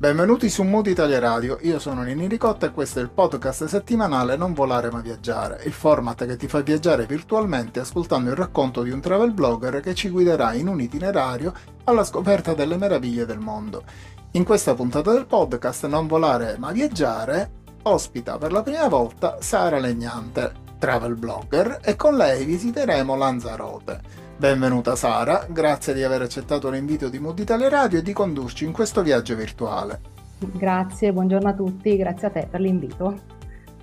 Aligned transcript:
Benvenuti 0.00 0.48
su 0.48 0.62
Mood 0.62 0.86
Italia 0.86 1.18
Radio, 1.18 1.58
io 1.60 1.78
sono 1.78 2.02
Nini 2.02 2.26
Ricotta 2.26 2.64
e 2.64 2.70
questo 2.70 3.00
è 3.00 3.02
il 3.02 3.10
podcast 3.10 3.66
settimanale 3.66 4.34
Non 4.34 4.54
volare 4.54 4.90
ma 4.90 5.02
viaggiare, 5.02 5.60
il 5.66 5.74
format 5.74 6.24
che 6.24 6.38
ti 6.38 6.48
fa 6.48 6.62
viaggiare 6.62 7.04
virtualmente 7.04 7.80
ascoltando 7.80 8.30
il 8.30 8.36
racconto 8.36 8.82
di 8.82 8.92
un 8.92 9.02
travel 9.02 9.32
blogger 9.32 9.80
che 9.80 9.94
ci 9.94 10.08
guiderà 10.08 10.54
in 10.54 10.68
un 10.68 10.80
itinerario 10.80 11.52
alla 11.84 12.02
scoperta 12.02 12.54
delle 12.54 12.78
meraviglie 12.78 13.26
del 13.26 13.40
mondo. 13.40 13.84
In 14.30 14.44
questa 14.44 14.72
puntata 14.72 15.12
del 15.12 15.26
podcast 15.26 15.86
Non 15.86 16.06
volare 16.06 16.56
ma 16.56 16.72
viaggiare 16.72 17.50
ospita 17.82 18.38
per 18.38 18.52
la 18.52 18.62
prima 18.62 18.88
volta 18.88 19.36
Sara 19.40 19.78
Legnante, 19.78 20.50
travel 20.78 21.16
blogger, 21.16 21.78
e 21.84 21.94
con 21.96 22.16
lei 22.16 22.46
visiteremo 22.46 23.16
Lanzarote. 23.16 24.19
Benvenuta 24.40 24.96
Sara, 24.96 25.44
grazie 25.50 25.92
di 25.92 26.02
aver 26.02 26.22
accettato 26.22 26.70
l'invito 26.70 27.10
di 27.10 27.18
Mood 27.18 27.38
Italia 27.38 27.68
Radio 27.68 27.98
e 27.98 28.02
di 28.02 28.14
condurci 28.14 28.64
in 28.64 28.72
questo 28.72 29.02
viaggio 29.02 29.36
virtuale. 29.36 30.00
Grazie, 30.38 31.12
buongiorno 31.12 31.46
a 31.46 31.52
tutti, 31.52 31.94
grazie 31.98 32.28
a 32.28 32.30
te 32.30 32.48
per 32.50 32.58
l'invito. 32.58 33.20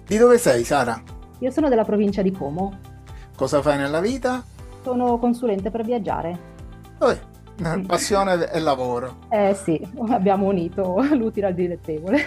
Di 0.04 0.18
dove 0.18 0.40
sei 0.40 0.64
Sara? 0.64 1.00
Io 1.38 1.52
sono 1.52 1.70
della 1.70 1.84
provincia 1.84 2.24
di 2.24 2.32
Como. 2.32 2.76
Cosa 3.36 3.62
fai 3.62 3.78
nella 3.78 4.00
vita? 4.00 4.44
Sono 4.82 5.20
consulente 5.20 5.70
per 5.70 5.84
viaggiare. 5.84 6.40
Oh, 6.98 7.16
passione 7.86 8.52
e 8.52 8.60
lavoro. 8.60 9.18
Eh 9.30 9.54
sì, 9.54 9.80
abbiamo 10.10 10.48
unito 10.48 11.04
l'utile 11.14 11.46
al 11.46 11.54
dilettevole. 11.54 12.20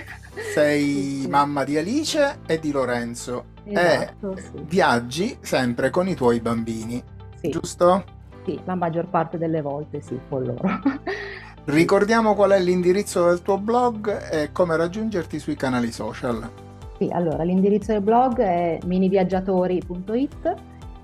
Sei 0.55 1.23
sì. 1.23 1.29
mamma 1.29 1.65
di 1.65 1.77
Alice 1.77 2.39
e 2.47 2.61
di 2.61 2.71
Lorenzo 2.71 3.47
esatto, 3.65 4.37
e 4.37 4.41
sì. 4.41 4.51
viaggi 4.69 5.37
sempre 5.41 5.91
con 5.91 6.07
i 6.07 6.15
tuoi 6.15 6.39
bambini, 6.39 7.03
sì. 7.41 7.49
giusto? 7.49 8.19
Sì, 8.45 8.59
la 8.65 8.75
maggior 8.75 9.07
parte 9.07 9.39
delle 9.39 9.61
volte 9.61 10.01
sì, 10.01 10.19
con 10.29 10.45
loro. 10.45 10.69
Ricordiamo 11.65 12.35
qual 12.35 12.53
è 12.53 12.61
l'indirizzo 12.61 13.27
del 13.27 13.43
tuo 13.43 13.59
blog 13.59 14.31
e 14.31 14.51
come 14.51 14.77
raggiungerti 14.77 15.39
sui 15.39 15.57
canali 15.57 15.93
social. 15.93 16.51
Sì, 16.99 17.09
allora 17.13 17.43
l'indirizzo 17.45 17.93
del 17.93 18.01
blog 18.01 18.41
è 18.41 18.79
miniviaggiatori.it, 18.85 20.55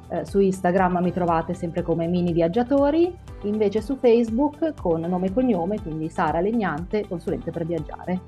eh, 0.08 0.24
su 0.24 0.40
Instagram 0.40 0.98
mi 1.02 1.12
trovate 1.12 1.54
sempre 1.54 1.82
come 1.82 2.06
Mini 2.06 2.32
Viaggiatori, 2.32 3.14
invece 3.42 3.80
su 3.80 3.96
Facebook 3.96 4.74
con 4.80 5.00
nome 5.00 5.26
e 5.26 5.32
cognome, 5.32 5.80
quindi 5.80 6.08
Sara 6.08 6.40
Legnante, 6.40 7.06
consulente 7.06 7.50
per 7.50 7.66
viaggiare. 7.66 8.20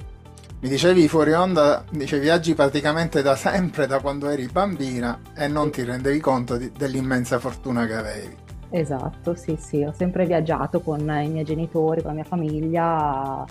Mi 0.61 0.69
dicevi 0.69 1.06
fuori 1.06 1.33
onda, 1.33 1.84
dice 1.91 2.19
viaggi 2.19 2.55
praticamente 2.55 3.22
da 3.22 3.37
sempre, 3.37 3.87
da 3.87 4.00
quando 4.00 4.28
eri 4.28 4.48
bambina 4.50 5.20
e 5.34 5.47
non 5.47 5.70
ti 5.70 5.84
rendevi 5.84 6.19
conto 6.19 6.56
di, 6.56 6.72
dell'immensa 6.77 7.39
fortuna 7.39 7.87
che 7.87 7.95
avevi. 7.95 8.37
Esatto, 8.70 9.34
sì, 9.34 9.56
sì, 9.58 9.83
ho 9.83 9.92
sempre 9.92 10.27
viaggiato 10.27 10.80
con 10.80 11.00
i 11.00 11.28
miei 11.28 11.44
genitori, 11.44 12.02
con 12.02 12.11
la 12.11 12.16
mia 12.16 12.24
famiglia, 12.24 13.47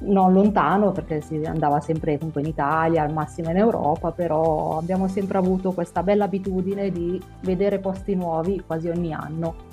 non 0.00 0.32
lontano 0.32 0.90
perché 0.90 1.20
si 1.20 1.42
andava 1.44 1.80
sempre 1.80 2.16
comunque 2.16 2.40
in 2.40 2.48
Italia, 2.48 3.02
al 3.02 3.12
massimo 3.12 3.50
in 3.50 3.58
Europa, 3.58 4.10
però 4.12 4.78
abbiamo 4.78 5.06
sempre 5.08 5.38
avuto 5.38 5.72
questa 5.72 6.02
bella 6.02 6.24
abitudine 6.24 6.90
di 6.90 7.20
vedere 7.42 7.78
posti 7.78 8.14
nuovi 8.14 8.62
quasi 8.66 8.88
ogni 8.88 9.12
anno. 9.12 9.72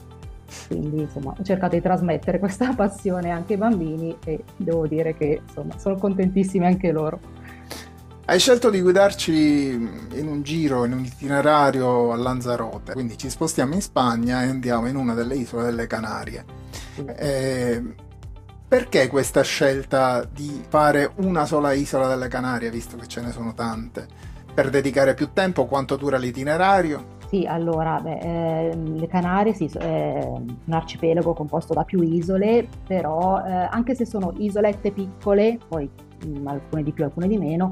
Quindi 0.68 1.02
insomma 1.02 1.34
ho 1.38 1.44
cercato 1.44 1.76
di 1.76 1.82
trasmettere 1.82 2.38
questa 2.40 2.74
passione 2.74 3.30
anche 3.30 3.54
ai 3.54 3.60
bambini 3.60 4.16
e 4.26 4.44
devo 4.58 4.88
dire 4.88 5.16
che 5.16 5.42
insomma 5.46 5.78
sono 5.78 5.96
contentissimi 5.96 6.66
anche 6.66 6.92
loro. 6.92 7.20
Hai 8.24 8.40
scelto 8.40 8.70
di 8.70 8.82
guidarci 8.82 9.72
in 10.14 10.28
un 10.28 10.42
giro, 10.44 10.86
in 10.86 10.94
un 10.94 11.04
itinerario 11.04 12.12
a 12.12 12.16
Lanzarote, 12.16 12.94
quindi 12.94 13.18
ci 13.18 13.30
spostiamo 13.30 13.74
in 13.74 13.82
Spagna 13.82 14.44
e 14.44 14.48
andiamo 14.48 14.88
in 14.88 14.96
una 14.96 15.14
delle 15.14 15.36
isole 15.36 15.64
delle 15.64 15.88
Canarie. 15.88 16.46
Eh, 17.18 17.84
perché 18.68 19.08
questa 19.08 19.42
scelta 19.42 20.24
di 20.24 20.64
fare 20.70 21.12
una 21.16 21.46
sola 21.46 21.74
isola 21.74 22.08
delle 22.08 22.28
Canarie, 22.28 22.70
visto 22.70 22.96
che 22.96 23.08
ce 23.08 23.22
ne 23.22 23.32
sono 23.32 23.54
tante? 23.54 24.08
Per 24.54 24.70
dedicare 24.70 25.14
più 25.14 25.34
tempo? 25.34 25.66
Quanto 25.66 25.98
dura 25.98 26.18
l'itinerario? 26.18 27.18
Sì, 27.28 27.46
allora, 27.46 28.00
beh, 28.00 28.20
eh, 28.20 28.76
le 28.76 29.08
Canarie 29.08 29.54
sì, 29.54 29.66
è 29.78 30.24
un 30.26 30.58
arcipelago 30.70 31.34
composto 31.34 31.74
da 31.74 31.84
più 31.84 32.02
isole, 32.02 32.68
però 32.86 33.44
eh, 33.44 33.52
anche 33.52 33.96
se 33.96 34.06
sono 34.06 34.34
isolette 34.38 34.92
piccole, 34.92 35.58
poi 35.68 35.90
mh, 36.26 36.40
mm, 36.40 36.48
alcune 36.48 36.84
di 36.84 36.92
più, 36.92 37.04
alcune 37.04 37.28
di 37.28 37.38
meno, 37.38 37.72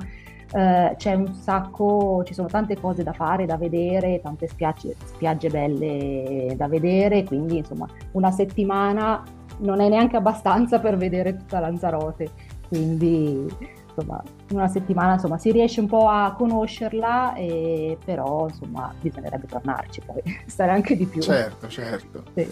eh, 0.51 0.95
c'è 0.97 1.13
un 1.13 1.33
sacco, 1.33 2.23
ci 2.25 2.33
sono 2.33 2.47
tante 2.47 2.79
cose 2.79 3.03
da 3.03 3.13
fare, 3.13 3.45
da 3.45 3.57
vedere, 3.57 4.19
tante 4.21 4.47
spiagge, 4.47 4.95
spiagge 5.05 5.49
belle 5.49 6.53
da 6.55 6.67
vedere, 6.67 7.23
quindi 7.23 7.57
insomma 7.57 7.87
una 8.13 8.31
settimana 8.31 9.23
non 9.59 9.81
è 9.81 9.89
neanche 9.89 10.17
abbastanza 10.17 10.79
per 10.79 10.97
vedere 10.97 11.35
tutta 11.35 11.59
Lanzarote, 11.59 12.31
quindi 12.67 13.47
insomma 13.87 14.23
una 14.51 14.67
settimana 14.67 15.13
insomma 15.13 15.37
si 15.37 15.51
riesce 15.51 15.81
un 15.81 15.87
po' 15.87 16.07
a 16.07 16.33
conoscerla, 16.35 17.35
e, 17.35 17.97
però 18.03 18.47
insomma 18.47 18.93
bisognerebbe 18.99 19.45
tornarci 19.47 20.01
poi, 20.05 20.21
stare 20.47 20.71
anche 20.71 20.95
di 20.95 21.05
più. 21.05 21.21
Certo, 21.21 21.67
certo. 21.67 22.23
Sì. 22.33 22.51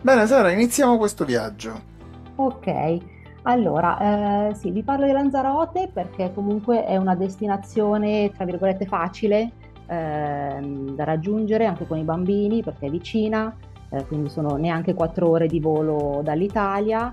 Bene 0.00 0.26
Sara, 0.26 0.50
iniziamo 0.50 0.96
questo 0.98 1.24
viaggio. 1.24 1.96
Ok. 2.36 3.16
Allora, 3.48 4.50
eh, 4.50 4.54
sì, 4.56 4.70
vi 4.70 4.82
parlo 4.82 5.06
di 5.06 5.12
Lanzarote 5.12 5.88
perché 5.90 6.32
comunque 6.34 6.84
è 6.84 6.98
una 6.98 7.14
destinazione, 7.14 8.30
tra 8.30 8.44
virgolette, 8.44 8.84
facile 8.84 9.52
eh, 9.86 10.60
da 10.94 11.04
raggiungere 11.04 11.64
anche 11.64 11.86
con 11.86 11.96
i 11.96 12.02
bambini 12.02 12.62
perché 12.62 12.88
è 12.88 12.90
vicina, 12.90 13.56
eh, 13.88 14.04
quindi 14.04 14.28
sono 14.28 14.56
neanche 14.56 14.92
quattro 14.92 15.30
ore 15.30 15.46
di 15.46 15.60
volo 15.60 16.20
dall'Italia. 16.22 17.10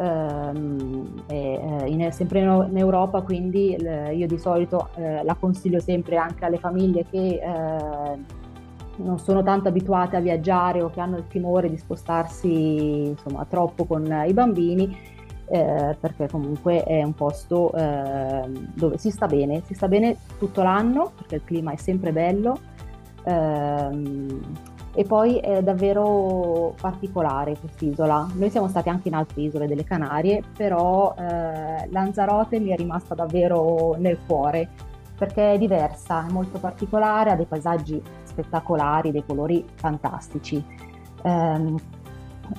Ehm, 0.00 1.22
eh, 1.28 1.84
in, 1.86 2.10
sempre 2.10 2.40
in, 2.40 2.76
Europa, 2.76 3.20
quindi 3.20 3.76
io 3.76 4.26
di 4.26 4.38
solito 4.38 4.88
eh, 4.96 5.22
la 5.22 5.34
consiglio 5.34 5.78
sempre 5.78 6.16
anche 6.16 6.44
alle 6.44 6.58
famiglie 6.58 7.04
che 7.08 7.40
eh, 7.40 8.18
non 8.96 9.18
sono 9.20 9.44
tanto 9.44 9.68
abituate 9.68 10.16
a 10.16 10.20
viaggiare 10.20 10.82
o 10.82 10.90
che 10.90 11.00
hanno 11.00 11.18
il 11.18 11.28
timore 11.28 11.70
di 11.70 11.76
spostarsi 11.76 13.10
insomma, 13.10 13.44
troppo 13.44 13.84
con 13.84 14.24
i 14.26 14.32
bambini 14.32 15.16
eh, 15.50 15.96
perché 15.98 16.28
comunque 16.28 16.82
è 16.82 17.02
un 17.02 17.14
posto 17.14 17.72
eh, 17.74 18.42
dove 18.74 18.98
si 18.98 19.10
sta 19.10 19.26
bene, 19.26 19.62
si 19.64 19.74
sta 19.74 19.88
bene 19.88 20.16
tutto 20.38 20.62
l'anno 20.62 21.12
perché 21.16 21.36
il 21.36 21.44
clima 21.44 21.72
è 21.72 21.76
sempre 21.76 22.12
bello 22.12 22.58
ehm, 23.24 24.40
e 24.94 25.04
poi 25.04 25.38
è 25.38 25.62
davvero 25.62 26.74
particolare 26.80 27.56
quest'isola. 27.58 28.26
Noi 28.34 28.50
siamo 28.50 28.68
stati 28.68 28.88
anche 28.88 29.08
in 29.08 29.14
altre 29.14 29.42
isole 29.42 29.68
delle 29.68 29.84
Canarie, 29.84 30.42
però 30.56 31.14
eh, 31.16 31.88
Lanzarote 31.90 32.58
mi 32.58 32.70
è 32.70 32.76
rimasta 32.76 33.14
davvero 33.14 33.94
nel 33.98 34.18
cuore 34.26 34.68
perché 35.16 35.52
è 35.52 35.58
diversa, 35.58 36.26
è 36.26 36.30
molto 36.30 36.58
particolare, 36.58 37.30
ha 37.30 37.36
dei 37.36 37.44
paesaggi 37.44 38.00
spettacolari, 38.24 39.10
dei 39.10 39.24
colori 39.26 39.64
fantastici. 39.74 40.64
Um, 41.22 41.76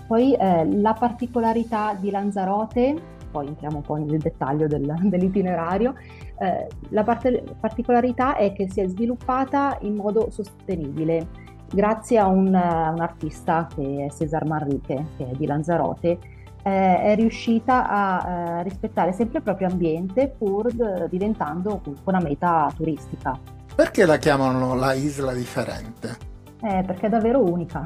poi 0.07 0.33
eh, 0.33 0.65
la 0.79 0.93
particolarità 0.93 1.95
di 1.99 2.09
Lanzarote, 2.09 3.17
poi 3.31 3.47
entriamo 3.47 3.77
un 3.77 3.83
po' 3.83 3.95
nel 3.95 4.17
dettaglio 4.17 4.67
del, 4.67 4.93
dell'itinerario, 5.03 5.95
eh, 6.39 6.67
la 6.89 7.03
parte, 7.03 7.43
particolarità 7.59 8.35
è 8.35 8.53
che 8.53 8.69
si 8.69 8.81
è 8.81 8.87
sviluppata 8.87 9.77
in 9.81 9.95
modo 9.95 10.29
sostenibile 10.29 11.47
grazie 11.71 12.17
a 12.17 12.27
un, 12.27 12.47
un 12.47 12.53
artista 12.99 13.67
che 13.73 14.05
è 14.05 14.11
Cesar 14.11 14.45
Manrique, 14.45 15.05
che 15.17 15.29
è 15.29 15.31
di 15.35 15.45
Lanzarote, 15.45 16.17
eh, 16.63 17.01
è 17.01 17.15
riuscita 17.15 17.87
a 17.87 18.27
eh, 18.59 18.63
rispettare 18.63 19.13
sempre 19.13 19.37
il 19.37 19.43
proprio 19.43 19.67
ambiente 19.67 20.33
pur 20.35 20.71
d- 20.71 21.07
diventando 21.09 21.81
una 22.05 22.19
meta 22.19 22.71
turistica. 22.75 23.37
Perché 23.75 24.05
la 24.05 24.17
chiamano 24.17 24.75
la 24.75 24.93
isla 24.93 25.33
differente? 25.33 26.28
Eh, 26.61 26.83
perché 26.85 27.05
è 27.05 27.09
davvero 27.09 27.41
unica, 27.41 27.81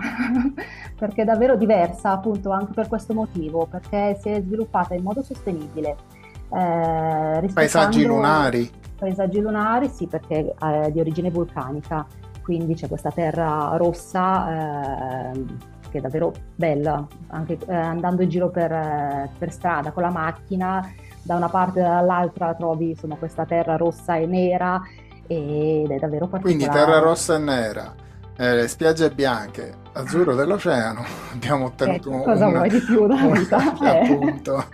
perché 0.97 1.21
è 1.21 1.25
davvero 1.25 1.55
diversa 1.55 2.11
appunto 2.11 2.49
anche 2.49 2.73
per 2.73 2.87
questo 2.87 3.13
motivo, 3.13 3.67
perché 3.67 4.17
si 4.19 4.29
è 4.29 4.41
sviluppata 4.41 4.95
in 4.95 5.03
modo 5.03 5.21
sostenibile. 5.21 5.95
Eh, 6.49 7.49
paesaggi 7.53 8.03
lunari. 8.03 8.69
Paesaggi 8.97 9.39
lunari, 9.39 9.89
sì, 9.89 10.07
perché 10.07 10.55
è 10.59 10.89
di 10.91 10.99
origine 10.99 11.29
vulcanica, 11.29 12.05
quindi 12.41 12.73
c'è 12.73 12.87
questa 12.87 13.11
terra 13.11 13.73
rossa 13.77 15.31
eh, 15.31 15.45
che 15.91 15.99
è 15.99 16.01
davvero 16.01 16.33
bella, 16.55 17.05
anche 17.27 17.59
eh, 17.67 17.75
andando 17.75 18.23
in 18.23 18.29
giro 18.29 18.49
per, 18.49 19.29
per, 19.37 19.51
strada 19.51 19.91
con 19.91 20.01
la 20.01 20.09
macchina, 20.09 20.91
da 21.21 21.35
una 21.35 21.49
parte 21.49 21.79
e 21.79 21.83
dall'altra 21.83 22.55
trovi 22.55 22.89
insomma, 22.89 23.17
questa 23.17 23.45
terra 23.45 23.77
rossa 23.77 24.15
e 24.15 24.25
nera 24.25 24.81
ed 25.27 25.91
è 25.91 25.97
davvero 25.99 26.25
particolare. 26.25 26.41
Quindi 26.41 26.67
terra 26.67 26.97
rossa 26.97 27.35
e 27.35 27.37
nera 27.37 27.93
Eh, 28.35 28.55
le 28.55 28.67
spiagge 28.67 29.11
bianche, 29.11 29.75
azzurro 29.93 30.33
dell'oceano, 30.33 31.03
abbiamo 31.33 31.65
ottenuto 31.65 32.09
eh, 32.09 32.23
cosa 32.23 32.47
una, 32.47 32.57
vuoi 32.57 32.69
di 32.69 32.79
più 32.79 33.05
dalla 33.05 33.27
vita? 33.37 33.57
Una, 33.79 33.93
eh. 33.93 34.11
appunto, 34.11 34.65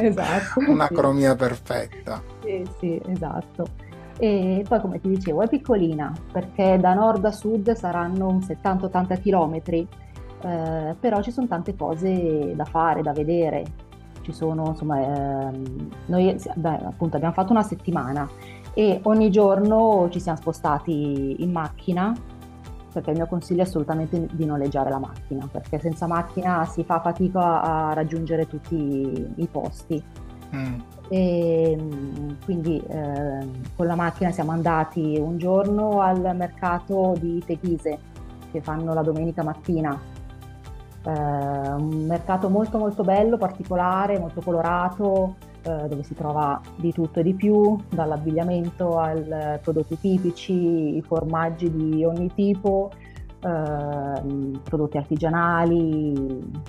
esatto, 0.00 0.60
un'acromia 0.68 1.30
sì. 1.30 1.36
perfetta. 1.36 2.22
Sì, 2.42 2.68
sì, 2.78 3.00
esatto. 3.06 3.92
E 4.18 4.64
poi, 4.68 4.80
come 4.80 5.00
ti 5.00 5.08
dicevo, 5.08 5.42
è 5.42 5.48
piccolina 5.48 6.12
perché 6.32 6.76
da 6.80 6.94
nord 6.94 7.24
a 7.24 7.32
sud 7.32 7.72
saranno 7.72 8.28
un 8.28 8.38
70-80 8.38 9.20
km, 9.20 9.86
eh, 10.42 10.96
però 10.98 11.22
ci 11.22 11.30
sono 11.30 11.46
tante 11.46 11.76
cose 11.76 12.52
da 12.54 12.64
fare, 12.64 13.02
da 13.02 13.12
vedere. 13.12 13.64
Ci 14.22 14.32
sono, 14.32 14.68
insomma, 14.68 15.00
ehm, 15.00 15.88
noi 16.06 16.36
beh, 16.54 16.78
appunto 16.84 17.16
abbiamo 17.16 17.34
fatto 17.34 17.52
una 17.52 17.62
settimana 17.62 18.28
e 18.72 19.00
ogni 19.04 19.30
giorno 19.30 20.08
ci 20.10 20.18
siamo 20.18 20.38
spostati 20.38 21.42
in 21.42 21.52
macchina 21.52 22.12
perché 22.94 23.10
il 23.10 23.16
mio 23.16 23.26
consiglio 23.26 23.62
è 23.62 23.66
assolutamente 23.66 24.28
di 24.30 24.44
noleggiare 24.44 24.88
la 24.88 25.00
macchina, 25.00 25.48
perché 25.50 25.80
senza 25.80 26.06
macchina 26.06 26.64
si 26.64 26.84
fa 26.84 27.00
fatica 27.00 27.60
a 27.60 27.92
raggiungere 27.92 28.46
tutti 28.46 29.32
i 29.34 29.48
posti. 29.50 30.02
Mm. 30.54 30.80
E, 31.08 31.76
quindi 32.44 32.80
eh, 32.86 33.48
con 33.74 33.86
la 33.86 33.96
macchina 33.96 34.30
siamo 34.30 34.52
andati 34.52 35.18
un 35.18 35.36
giorno 35.38 36.00
al 36.00 36.20
mercato 36.36 37.14
di 37.18 37.42
Teghise 37.44 37.98
che 38.52 38.60
fanno 38.60 38.94
la 38.94 39.02
domenica 39.02 39.42
mattina. 39.42 40.00
Eh, 41.04 41.10
un 41.10 42.06
mercato 42.06 42.48
molto 42.48 42.78
molto 42.78 43.02
bello, 43.02 43.36
particolare, 43.36 44.20
molto 44.20 44.40
colorato, 44.40 45.34
eh, 45.64 45.88
dove 45.88 46.02
si 46.02 46.14
trova 46.14 46.60
di 46.76 46.92
tutto 46.92 47.20
e 47.20 47.22
di 47.22 47.34
più, 47.34 47.76
dall'abbigliamento 47.88 48.98
ai 48.98 49.58
prodotti 49.62 49.98
tipici, 49.98 50.96
i 50.96 51.02
formaggi 51.02 51.70
di 51.70 52.04
ogni 52.04 52.30
tipo, 52.34 52.90
eh, 53.40 54.60
prodotti 54.62 54.98
artigianali, 54.98 56.12
un 56.16 56.60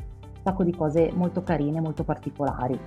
sacco 0.44 0.64
di 0.64 0.74
cose 0.74 1.12
molto 1.14 1.44
carine, 1.44 1.82
molto 1.82 2.04
particolari. 2.04 2.80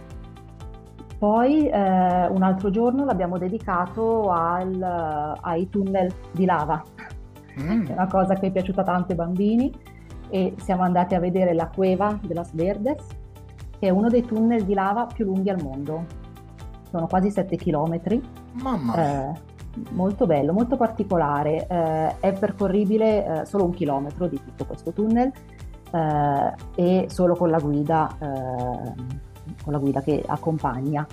Poi 1.18 1.68
eh, 1.68 2.26
un 2.28 2.42
altro 2.42 2.70
giorno 2.70 3.04
l'abbiamo 3.04 3.38
dedicato 3.38 4.30
al, 4.30 5.36
ai 5.40 5.68
tunnel 5.68 6.10
di 6.30 6.44
lava, 6.44 6.82
mm. 7.60 7.86
è 7.86 7.92
una 7.92 8.06
cosa 8.06 8.34
che 8.34 8.46
è 8.46 8.50
piaciuta 8.50 8.82
tanto 8.82 9.10
ai 9.10 9.16
bambini 9.16 9.72
e 10.30 10.54
siamo 10.58 10.82
andati 10.82 11.14
a 11.14 11.20
vedere 11.20 11.54
la 11.54 11.68
cueva 11.74 12.18
de 12.22 12.34
las 12.34 12.54
Verdes, 12.54 13.04
che 13.78 13.86
è 13.86 13.90
uno 13.90 14.08
dei 14.08 14.24
tunnel 14.24 14.64
di 14.64 14.74
lava 14.74 15.06
più 15.06 15.24
lunghi 15.24 15.50
al 15.50 15.62
mondo. 15.62 16.04
Sono 16.90 17.06
quasi 17.06 17.30
7 17.30 17.56
km. 17.56 18.20
Mamma 18.62 18.96
mia. 18.96 19.30
Eh, 19.30 19.40
molto 19.90 20.26
bello, 20.26 20.52
molto 20.52 20.76
particolare. 20.76 21.66
Eh, 21.66 22.18
è 22.20 22.32
percorribile 22.32 23.40
eh, 23.40 23.46
solo 23.46 23.64
un 23.64 23.72
chilometro 23.72 24.26
di 24.26 24.40
tutto 24.42 24.64
questo 24.64 24.92
tunnel 24.92 25.30
eh, 25.92 26.54
e 26.74 27.06
solo 27.08 27.34
con 27.34 27.50
la 27.50 27.58
guida, 27.58 28.08
eh, 28.18 28.94
con 29.62 29.72
la 29.72 29.78
guida 29.78 30.00
che 30.00 30.22
accompagna. 30.26 31.06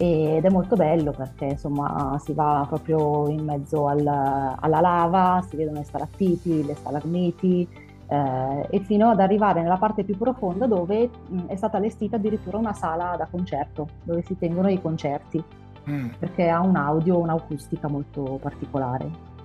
Ed 0.00 0.44
è 0.44 0.48
molto 0.48 0.76
bello 0.76 1.10
perché 1.10 1.46
insomma 1.46 2.16
si 2.22 2.32
va 2.32 2.64
proprio 2.68 3.28
in 3.28 3.44
mezzo 3.44 3.88
al, 3.88 4.06
alla 4.06 4.80
lava, 4.80 5.44
si 5.48 5.56
vedono 5.56 5.78
le 5.78 5.84
stalattiti, 5.84 6.64
le 6.64 6.76
stalagmiti, 6.76 7.68
eh, 8.08 8.66
e 8.70 8.80
fino 8.80 9.10
ad 9.10 9.20
arrivare 9.20 9.60
nella 9.60 9.76
parte 9.76 10.02
più 10.02 10.16
profonda 10.16 10.66
dove 10.66 11.10
mh, 11.28 11.46
è 11.46 11.56
stata 11.56 11.76
allestita 11.76 12.16
addirittura 12.16 12.56
una 12.56 12.72
sala 12.72 13.16
da 13.16 13.26
concerto 13.30 13.88
dove 14.02 14.22
si 14.22 14.36
tengono 14.38 14.68
i 14.68 14.80
concerti 14.80 15.42
mm. 15.88 16.08
perché 16.18 16.48
ha 16.48 16.60
un 16.60 16.76
audio, 16.76 17.18
un'acustica 17.18 17.88
molto 17.88 18.38
particolare. 18.40 19.36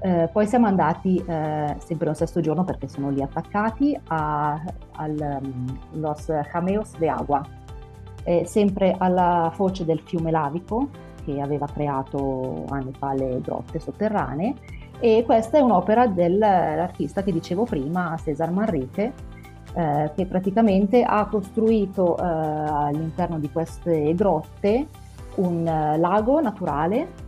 Eh, 0.00 0.28
poi 0.30 0.46
siamo 0.46 0.66
andati 0.66 1.16
eh, 1.26 1.76
sempre 1.78 2.06
lo 2.06 2.14
stesso 2.14 2.40
giorno 2.40 2.64
perché 2.64 2.86
sono 2.86 3.08
lì 3.08 3.22
attaccati 3.22 3.98
a, 4.08 4.60
al 4.92 5.40
um, 5.42 5.78
Los 5.92 6.30
Jameos 6.52 6.96
de 6.98 7.08
Agua, 7.08 7.42
sempre 8.44 8.92
alla 8.98 9.52
foce 9.54 9.84
del 9.84 10.00
fiume 10.00 10.32
Lavico 10.32 10.88
che 11.24 11.40
aveva 11.40 11.66
creato 11.66 12.64
anni 12.70 12.92
fa 12.92 13.12
le 13.14 13.40
grotte 13.40 13.78
sotterranee 13.78 14.54
e 15.00 15.22
questa 15.24 15.58
è 15.58 15.60
un'opera 15.60 16.06
dell'artista 16.06 17.22
che 17.22 17.32
dicevo 17.32 17.64
prima, 17.64 18.16
Cesar 18.22 18.50
Manrique, 18.50 19.12
eh, 19.74 20.10
che 20.14 20.26
praticamente 20.26 21.02
ha 21.02 21.26
costruito 21.26 22.16
eh, 22.16 22.22
all'interno 22.22 23.38
di 23.38 23.50
queste 23.50 24.14
grotte 24.14 24.86
un 25.36 25.58
uh, 25.60 26.00
lago 26.00 26.40
naturale 26.40 27.24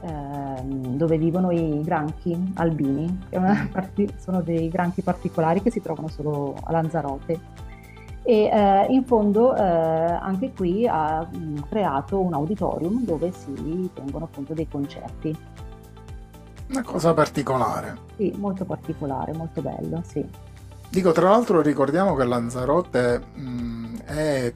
eh, 0.00 0.62
dove 0.62 1.18
vivono 1.18 1.50
i 1.50 1.80
granchi 1.82 2.52
albini, 2.54 3.24
che 3.28 3.40
parti- 3.72 4.12
sono 4.18 4.42
dei 4.42 4.68
granchi 4.68 5.02
particolari 5.02 5.62
che 5.62 5.70
si 5.70 5.80
trovano 5.80 6.08
solo 6.08 6.54
a 6.62 6.70
Lanzarote. 6.70 7.64
E 8.22 8.50
eh, 8.52 8.86
in 8.90 9.04
fondo 9.04 9.54
eh, 9.54 9.62
anche 9.62 10.52
qui 10.52 10.86
ha 10.86 11.26
mh, 11.30 11.38
mm, 11.38 11.56
creato 11.68 12.20
un 12.20 12.34
auditorium 12.34 13.04
dove 13.04 13.30
si 13.32 13.90
tengono 13.94 14.24
appunto 14.24 14.52
dei 14.52 14.68
concerti. 14.68 15.36
Una 16.68 16.82
cosa 16.82 17.14
particolare. 17.14 17.96
Sì, 18.16 18.34
molto 18.36 18.64
particolare, 18.64 19.32
molto 19.32 19.62
bello, 19.62 20.02
sì. 20.06 20.24
Dico, 20.88 21.12
tra 21.12 21.30
l'altro 21.30 21.60
ricordiamo 21.60 22.14
che 22.14 22.24
Lanzarote 22.24 23.22
mh, 23.34 23.40
mm, 23.40 23.96
è 24.04 24.54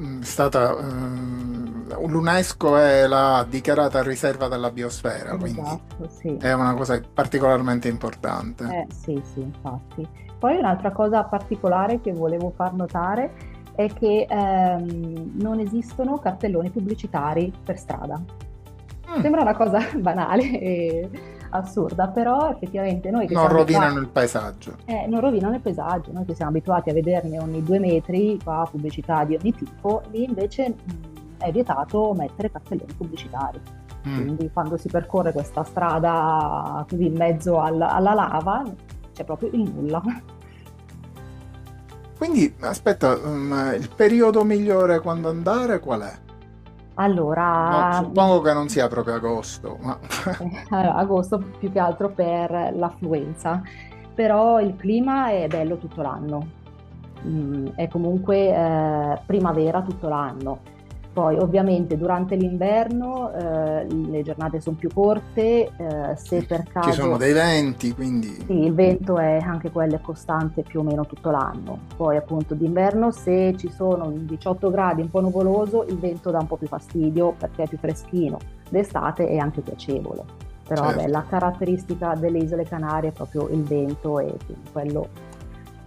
mm, 0.00 0.20
stata... 0.20 0.74
Mh, 0.80 1.66
L'UNESCO 2.06 2.76
è 2.76 3.06
la 3.06 3.46
dichiarata 3.48 4.02
riserva 4.02 4.46
della 4.46 4.70
biosfera, 4.70 5.36
esatto, 5.42 5.94
quindi 5.96 6.08
sì. 6.10 6.36
è 6.36 6.52
una 6.52 6.74
cosa 6.74 7.00
particolarmente 7.12 7.88
importante. 7.88 8.64
Eh, 8.64 8.86
sì, 8.92 9.20
sì, 9.32 9.40
infatti. 9.40 10.06
Poi 10.38 10.56
un'altra 10.58 10.92
cosa 10.92 11.24
particolare 11.24 12.00
che 12.00 12.12
volevo 12.12 12.52
far 12.54 12.74
notare 12.74 13.56
è 13.74 13.86
che 13.92 14.26
ehm, 14.28 15.32
non 15.40 15.60
esistono 15.60 16.18
cartelloni 16.18 16.68
pubblicitari 16.70 17.52
per 17.64 17.78
strada. 17.78 18.20
Mm. 19.08 19.20
Sembra 19.20 19.42
una 19.42 19.54
cosa 19.54 19.78
banale 19.98 20.60
e 20.60 21.08
assurda, 21.50 22.08
però 22.08 22.50
effettivamente 22.50 23.10
noi... 23.10 23.26
Che 23.26 23.34
non 23.34 23.48
rovinano 23.48 23.84
abituati, 23.84 24.06
il 24.06 24.08
paesaggio. 24.08 24.76
Eh, 24.84 25.06
non 25.06 25.20
rovinano 25.20 25.54
il 25.54 25.60
paesaggio, 25.60 26.12
noi 26.12 26.24
che 26.24 26.34
siamo 26.34 26.50
abituati 26.50 26.90
a 26.90 26.92
vederne 26.92 27.38
ogni 27.38 27.62
due 27.62 27.78
metri, 27.78 28.38
qua 28.42 28.66
pubblicità 28.70 29.24
di 29.24 29.36
ogni 29.40 29.54
tipo, 29.54 30.02
lì 30.10 30.24
invece 30.24 30.68
mh, 30.68 31.38
è 31.38 31.50
vietato 31.50 32.14
mettere 32.16 32.50
cartelloni 32.50 32.92
pubblicitari. 32.94 33.60
Mm. 34.06 34.14
Quindi 34.14 34.50
quando 34.52 34.76
si 34.76 34.88
percorre 34.88 35.32
questa 35.32 35.64
strada 35.64 36.84
così 36.88 37.06
in 37.06 37.16
mezzo 37.16 37.58
al, 37.60 37.80
alla 37.80 38.14
lava 38.14 38.62
c'è 39.12 39.24
proprio 39.24 39.50
il 39.52 39.60
nulla. 39.60 40.02
Quindi 42.16 42.52
aspetta, 42.60 43.16
um, 43.16 43.72
il 43.76 43.90
periodo 43.94 44.44
migliore 44.44 45.00
quando 45.00 45.28
andare 45.28 45.78
qual 45.78 46.02
è? 46.02 46.12
Allora, 47.00 47.90
no, 47.90 48.04
suppongo 48.04 48.40
che 48.40 48.52
non 48.52 48.68
sia 48.68 48.88
proprio 48.88 49.14
agosto, 49.14 49.78
ma... 49.80 49.98
allora, 50.70 50.94
agosto 50.96 51.38
più 51.58 51.70
che 51.70 51.78
altro 51.78 52.08
per 52.08 52.72
l'affluenza, 52.74 53.62
però 54.14 54.60
il 54.60 54.74
clima 54.74 55.30
è 55.30 55.46
bello 55.46 55.76
tutto 55.76 56.02
l'anno, 56.02 56.46
mm, 57.24 57.68
è 57.76 57.86
comunque 57.86 58.48
eh, 58.48 59.20
primavera 59.26 59.80
tutto 59.82 60.08
l'anno 60.08 60.76
poi 61.18 61.36
ovviamente 61.36 61.96
durante 61.96 62.36
l'inverno 62.36 63.32
eh, 63.32 63.86
le 63.88 64.22
giornate 64.22 64.60
sono 64.60 64.76
più 64.76 64.88
corte, 64.94 65.68
eh, 65.76 66.14
se 66.14 66.44
per 66.44 66.62
caso... 66.62 66.92
Ci 66.92 67.00
sono 67.00 67.16
dei 67.16 67.32
venti, 67.32 67.92
quindi... 67.92 68.28
Sì, 68.46 68.52
il 68.52 68.72
vento 68.72 69.18
è 69.18 69.38
anche 69.38 69.72
quello 69.72 69.96
è 69.96 70.00
costante 70.00 70.62
più 70.62 70.78
o 70.78 70.82
meno 70.84 71.06
tutto 71.06 71.30
l'anno. 71.30 71.80
Poi 71.96 72.16
appunto 72.16 72.54
d'inverno 72.54 73.10
se 73.10 73.56
ci 73.56 73.68
sono 73.68 74.12
18 74.12 74.70
gradi 74.70 75.00
un 75.00 75.10
po' 75.10 75.20
nuvoloso 75.20 75.86
il 75.88 75.98
vento 75.98 76.30
dà 76.30 76.38
un 76.38 76.46
po' 76.46 76.54
più 76.54 76.68
fastidio 76.68 77.34
perché 77.36 77.64
è 77.64 77.68
più 77.68 77.78
freschino. 77.78 78.38
D'estate 78.68 79.26
è 79.26 79.38
anche 79.38 79.60
piacevole. 79.60 80.22
Però 80.68 80.84
certo. 80.84 81.00
vabbè, 81.00 81.10
la 81.10 81.24
caratteristica 81.28 82.14
delle 82.14 82.38
isole 82.38 82.62
Canarie 82.62 83.10
è 83.10 83.12
proprio 83.12 83.48
il 83.48 83.64
vento 83.64 84.20
e 84.20 84.36
quello... 84.70 85.08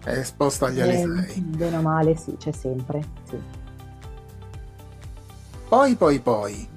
È 0.03 0.11
esposto 0.11 0.65
agli 0.65 0.81
alisei. 0.81 1.39
Bene 1.39 1.77
o 1.77 1.81
male 1.81 2.17
sì, 2.17 2.35
c'è 2.35 2.51
sempre, 2.51 3.01
sì. 3.23 3.60
Poi, 5.71 5.95
poi, 5.95 6.19
poi. 6.19 6.67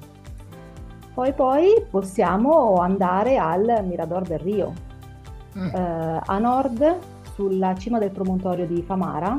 Poi, 1.14 1.32
poi 1.32 1.84
possiamo 1.90 2.76
andare 2.76 3.38
al 3.38 3.84
Mirador 3.84 4.22
del 4.22 4.38
Rio. 4.38 4.72
Mm. 5.58 5.74
Eh, 5.74 6.20
a 6.24 6.38
nord, 6.38 6.98
sulla 7.34 7.74
cima 7.74 7.98
del 7.98 8.12
promontorio 8.12 8.68
di 8.68 8.82
Famara, 8.82 9.36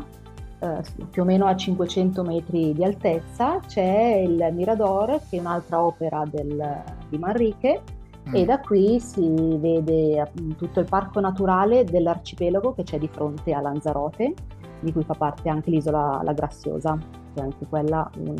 eh, 0.59 0.81
più 1.09 1.21
o 1.21 1.25
meno 1.25 1.45
a 1.45 1.55
500 1.55 2.21
metri 2.23 2.73
di 2.73 2.83
altezza, 2.83 3.61
c'è 3.65 4.15
il 4.27 4.45
Mirador, 4.51 5.21
che 5.29 5.37
è 5.37 5.39
un'altra 5.39 5.81
opera 5.81 6.25
del, 6.29 6.83
di 7.07 7.17
Manrique, 7.17 7.81
mm. 8.27 8.35
e 8.35 8.43
da 8.43 8.59
qui 8.59 8.99
si 8.99 9.57
vede 9.57 10.33
tutto 10.57 10.81
il 10.81 10.85
parco 10.89 11.21
naturale 11.21 11.85
dell'arcipelago 11.85 12.73
che 12.73 12.83
c'è 12.83 12.97
di 12.97 13.07
fronte 13.07 13.53
a 13.53 13.61
Lanzarote, 13.61 14.33
di 14.81 14.91
cui 14.91 15.05
fa 15.05 15.13
parte 15.13 15.47
anche 15.47 15.69
l'isola 15.69 16.19
La 16.23 16.33
Graziosa, 16.33 16.97
che 17.33 17.39
è 17.39 17.43
anche 17.43 17.65
quella 17.67 18.11
un, 18.17 18.35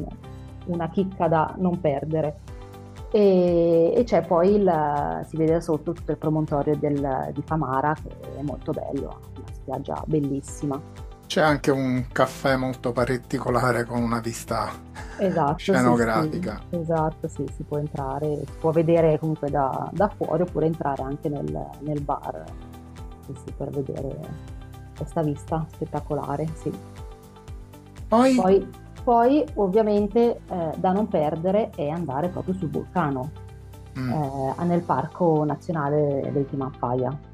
una 0.65 0.89
chicca 0.89 1.27
da 1.27 1.53
non 1.57 1.79
perdere. 1.79 2.39
E, 3.11 3.93
e 3.95 4.03
c'è 4.03 4.25
poi 4.25 4.55
il, 4.55 5.25
si 5.27 5.37
vede 5.37 5.53
da 5.53 5.61
sotto 5.61 5.93
tutto 5.93 6.11
il 6.11 6.17
promontorio 6.17 6.75
del, 6.75 7.31
di 7.33 7.41
Famara 7.45 7.93
che 7.93 8.09
è 8.37 8.41
molto 8.41 8.71
bello, 8.71 9.19
una 9.35 9.53
spiaggia 9.53 10.03
bellissima. 10.05 10.81
C'è 11.27 11.41
anche 11.41 11.71
un 11.71 12.05
caffè 12.11 12.55
molto 12.55 12.91
particolare 12.91 13.85
con 13.85 14.01
una 14.01 14.19
vista 14.19 14.69
esatto, 15.17 15.57
scenografica. 15.57 16.57
Sì, 16.57 16.75
sì, 16.75 16.81
esatto, 16.81 17.27
sì, 17.27 17.45
si 17.55 17.63
può 17.63 17.77
entrare, 17.77 18.41
si 18.45 18.51
può 18.59 18.71
vedere 18.71 19.17
comunque 19.17 19.49
da, 19.49 19.89
da 19.91 20.07
fuori 20.09 20.43
oppure 20.43 20.65
entrare 20.67 21.01
anche 21.01 21.29
nel, 21.29 21.69
nel 21.79 22.01
bar 22.01 22.43
per 23.57 23.69
vedere 23.69 24.19
questa 24.95 25.21
vista 25.21 25.65
spettacolare. 25.71 26.47
Sì. 26.55 26.71
Poi? 28.07 28.35
Poi, 28.35 28.69
poi 29.05 29.45
ovviamente 29.53 30.41
eh, 30.49 30.71
da 30.75 30.91
non 30.91 31.07
perdere 31.07 31.69
è 31.69 31.87
andare 31.87 32.27
proprio 32.27 32.55
sul 32.55 32.69
vulcano, 32.69 33.29
mm. 33.97 34.11
eh, 34.11 34.65
nel 34.65 34.81
parco 34.81 35.45
nazionale 35.45 36.29
del 36.33 36.45
Timanfaya 36.49 37.33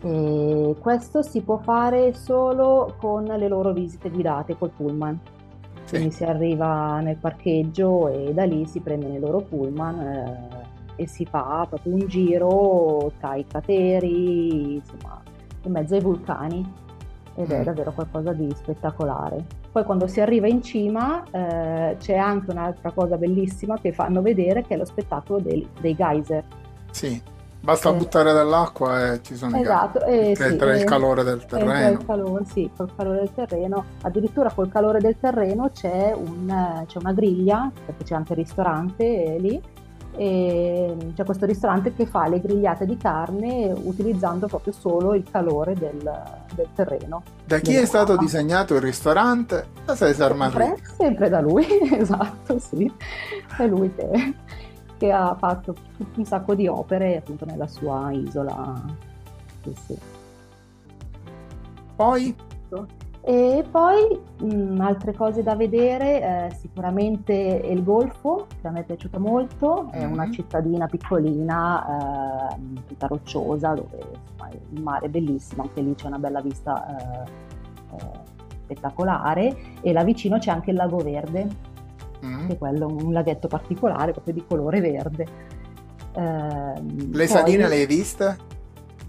e 0.00 0.76
questo 0.80 1.22
si 1.22 1.40
può 1.40 1.58
fare 1.58 2.14
solo 2.14 2.94
con 2.98 3.24
le 3.24 3.48
loro 3.48 3.72
visite 3.72 4.10
guidate 4.10 4.56
col 4.56 4.70
pullman. 4.70 5.18
Sì. 5.84 5.96
Quindi 5.96 6.14
si 6.14 6.24
arriva 6.24 7.00
nel 7.00 7.16
parcheggio 7.16 8.08
e 8.08 8.32
da 8.34 8.44
lì 8.44 8.66
si 8.66 8.80
prendono 8.80 9.14
i 9.14 9.18
loro 9.18 9.40
pullman 9.40 10.00
eh, 10.00 11.02
e 11.02 11.06
si 11.06 11.24
fa 11.24 11.66
proprio 11.68 11.94
un 11.94 12.06
giro 12.06 13.10
tra 13.18 13.34
i 13.36 13.46
crateri, 13.46 14.74
insomma, 14.74 15.20
in 15.62 15.72
mezzo 15.72 15.94
ai 15.94 16.00
vulcani 16.00 16.72
ed 17.34 17.50
è 17.50 17.60
mm. 17.60 17.62
davvero 17.62 17.92
qualcosa 17.92 18.32
di 18.32 18.52
spettacolare. 18.54 19.57
Poi 19.70 19.84
quando 19.84 20.06
si 20.06 20.20
arriva 20.20 20.46
in 20.46 20.62
cima 20.62 21.22
eh, 21.30 21.96
c'è 21.98 22.16
anche 22.16 22.50
un'altra 22.50 22.90
cosa 22.90 23.16
bellissima 23.16 23.78
che 23.78 23.92
fanno 23.92 24.22
vedere 24.22 24.62
che 24.62 24.74
è 24.74 24.76
lo 24.76 24.84
spettacolo 24.84 25.40
dei, 25.40 25.68
dei 25.80 25.94
geyser. 25.94 26.44
Sì 26.90 27.36
Basta 27.60 27.90
eh. 27.90 27.94
buttare 27.94 28.32
dell'acqua 28.32 29.12
e 29.12 29.22
ci 29.22 29.34
sono 29.34 29.58
esatto, 29.58 29.98
i 29.98 30.00
gatti. 30.00 30.30
Eh, 30.30 30.36
sì, 30.36 30.56
tra 30.56 30.76
il 30.76 30.84
calore 30.84 31.24
del 31.24 31.44
terreno. 31.44 31.98
Il 31.98 32.06
calore, 32.06 32.44
sì, 32.44 32.70
col 32.76 32.90
calore 32.96 33.18
del 33.18 33.32
terreno. 33.34 33.84
Addirittura 34.02 34.50
col 34.52 34.68
calore 34.68 35.00
del 35.00 35.16
terreno 35.18 35.68
c'è, 35.70 36.14
un, 36.14 36.84
c'è 36.86 36.98
una 36.98 37.12
griglia, 37.12 37.70
perché 37.84 38.04
c'è 38.04 38.14
anche 38.14 38.32
il 38.32 38.38
ristorante 38.38 39.36
lì, 39.40 39.60
e 40.18 40.96
c'è 41.14 41.24
questo 41.24 41.46
ristorante 41.46 41.94
che 41.94 42.04
fa 42.04 42.26
le 42.26 42.40
grigliate 42.40 42.84
di 42.84 42.96
carne 42.96 43.72
utilizzando 43.72 44.48
proprio 44.48 44.72
solo 44.72 45.14
il 45.14 45.24
calore 45.30 45.74
del, 45.74 45.98
del 46.54 46.68
terreno. 46.74 47.22
Da 47.44 47.60
chi 47.60 47.74
è 47.74 47.84
stato 47.84 48.16
disegnato 48.16 48.74
il 48.74 48.80
ristorante? 48.80 49.68
Da 49.84 49.94
Cesar 49.94 50.34
Manrique. 50.34 50.64
Sempre, 50.64 50.94
sempre 50.96 51.28
da 51.28 51.40
lui, 51.40 51.64
esatto, 51.94 52.58
sì. 52.58 52.92
È 53.56 53.66
lui 53.66 53.94
che 53.94 54.34
che 54.98 55.12
ha 55.12 55.34
fatto 55.38 55.74
un 56.16 56.24
sacco 56.24 56.54
di 56.54 56.66
opere 56.66 57.16
appunto 57.16 57.44
nella 57.44 57.68
sua 57.68 58.10
isola. 58.10 58.82
Sì, 59.62 59.74
sì. 59.86 59.98
Poi? 61.94 62.34
E 63.28 63.62
poi 63.70 64.18
mh, 64.40 64.80
altre 64.80 65.12
cose 65.12 65.42
da 65.42 65.54
vedere, 65.54 66.22
eh, 66.48 66.54
sicuramente 66.54 67.34
il 67.34 67.84
Golfo, 67.84 68.46
che 68.58 68.66
a 68.66 68.70
me 68.70 68.80
è 68.80 68.84
piaciuto 68.84 69.20
molto, 69.20 69.90
è 69.90 69.98
mm-hmm. 69.98 70.12
una 70.12 70.30
cittadina 70.30 70.86
piccolina, 70.86 72.54
eh, 72.54 72.56
tutta 72.86 73.06
rocciosa, 73.06 73.74
dove 73.74 73.98
insomma, 73.98 74.48
il 74.70 74.80
mare 74.80 75.06
è 75.06 75.08
bellissimo, 75.10 75.64
anche 75.64 75.82
lì 75.82 75.94
c'è 75.94 76.06
una 76.06 76.18
bella 76.18 76.40
vista 76.40 76.96
eh, 76.96 77.96
eh 77.96 78.36
spettacolare 78.62 79.56
e 79.82 79.92
là 79.92 80.04
vicino 80.04 80.38
c'è 80.38 80.50
anche 80.50 80.70
il 80.70 80.76
Lago 80.76 80.96
Verde, 80.96 81.46
mm. 82.24 82.46
che 82.46 82.52
è 82.54 82.56
quello, 82.56 82.86
un 82.86 83.12
laghetto 83.12 83.46
particolare 83.46 84.12
proprio 84.12 84.32
di 84.32 84.44
colore 84.48 84.80
verde. 84.80 85.26
Eh, 86.14 86.22
le 86.22 87.10
poi, 87.10 87.26
saline 87.26 87.68
le 87.68 87.74
hai 87.74 87.86
viste? 87.86 88.47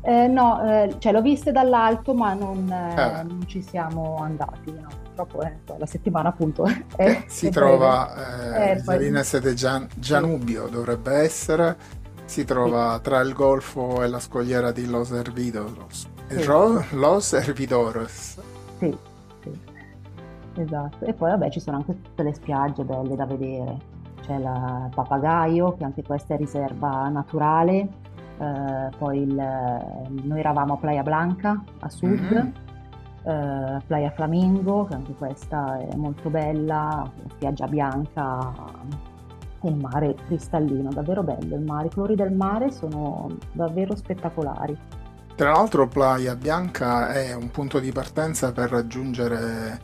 Eh, 0.01 0.27
no, 0.27 0.62
eh, 0.63 0.96
cioè 0.98 1.12
l'ho 1.12 1.22
viste 1.22 1.51
dall'alto 1.51 2.13
ma 2.13 2.34
non, 2.34 2.72
eh, 2.72 3.24
non 3.24 3.44
ci 3.46 3.62
siamo 3.62 4.15
andati, 4.22 4.72
no. 4.72 4.88
purtroppo 5.03 5.41
eh, 5.41 5.58
la 5.77 5.86
settimana 5.86 6.29
appunto 6.29 6.65
è, 6.96 7.24
si 7.27 7.48
è 7.48 7.50
trova, 7.50 8.72
eh, 8.72 8.79
Salines 8.79 9.38
de 9.39 9.53
Gian, 9.53 9.88
Gianubio 9.96 10.68
sì. 10.68 10.72
dovrebbe 10.72 11.13
essere, 11.15 11.77
si 12.24 12.46
trova 12.46 12.96
sì. 12.96 13.01
tra 13.01 13.20
il 13.20 13.34
golfo 13.34 14.01
e 14.01 14.08
la 14.08 14.20
scogliera 14.20 14.72
di 14.72 14.86
Los 14.86 15.12
Hervidoros. 15.12 16.08
Sì. 16.27 16.46
Los 16.91 17.34
Hervidoros. 17.34 18.39
Sì, 18.77 18.98
Esatto, 20.60 21.06
e 21.06 21.13
poi 21.13 21.32
vabbè 21.32 21.50
ci 21.50 21.60
sono 21.60 21.77
anche 21.77 22.01
tutte 22.01 22.24
le 22.24 22.34
spiagge 22.34 22.84
belle 22.84 23.15
da 23.15 23.25
vedere, 23.25 23.77
c'è 24.22 24.38
la 24.38 24.89
Papagaio 24.94 25.75
che 25.77 25.84
anche 25.86 26.03
questa 26.03 26.34
è 26.34 26.38
riserva 26.38 27.08
naturale, 27.08 27.88
eh, 28.39 28.89
poi 28.98 29.22
il, 29.22 29.34
noi 29.34 30.39
eravamo 30.39 30.74
a 30.74 30.77
Playa 30.77 31.03
Blanca 31.03 31.62
a 31.79 31.89
sud, 31.89 32.31
mm-hmm. 32.31 32.48
eh, 33.24 33.81
Playa 33.86 34.12
Flamingo 34.12 34.86
che 34.86 34.93
anche 34.93 35.13
questa 35.13 35.77
è 35.79 35.96
molto 35.96 36.29
bella, 36.29 37.10
spiaggia 37.31 37.67
bianca 37.67 38.53
e 39.62 39.67
il 39.67 39.75
mare 39.75 40.15
cristallino, 40.25 40.89
davvero 40.89 41.22
bello 41.22 41.55
il 41.55 41.63
mare, 41.63 41.88
i 41.88 41.91
colori 41.91 42.15
del 42.15 42.31
mare 42.31 42.72
sono 42.72 43.29
davvero 43.51 43.96
spettacolari. 43.96 44.77
Tra 45.36 45.51
l'altro 45.51 45.88
Playa 45.88 46.36
Bianca 46.36 47.12
è 47.12 47.34
un 47.34 47.50
punto 47.51 47.79
di 47.79 47.91
partenza 47.91 48.51
per 48.51 48.69
raggiungere 48.69 49.79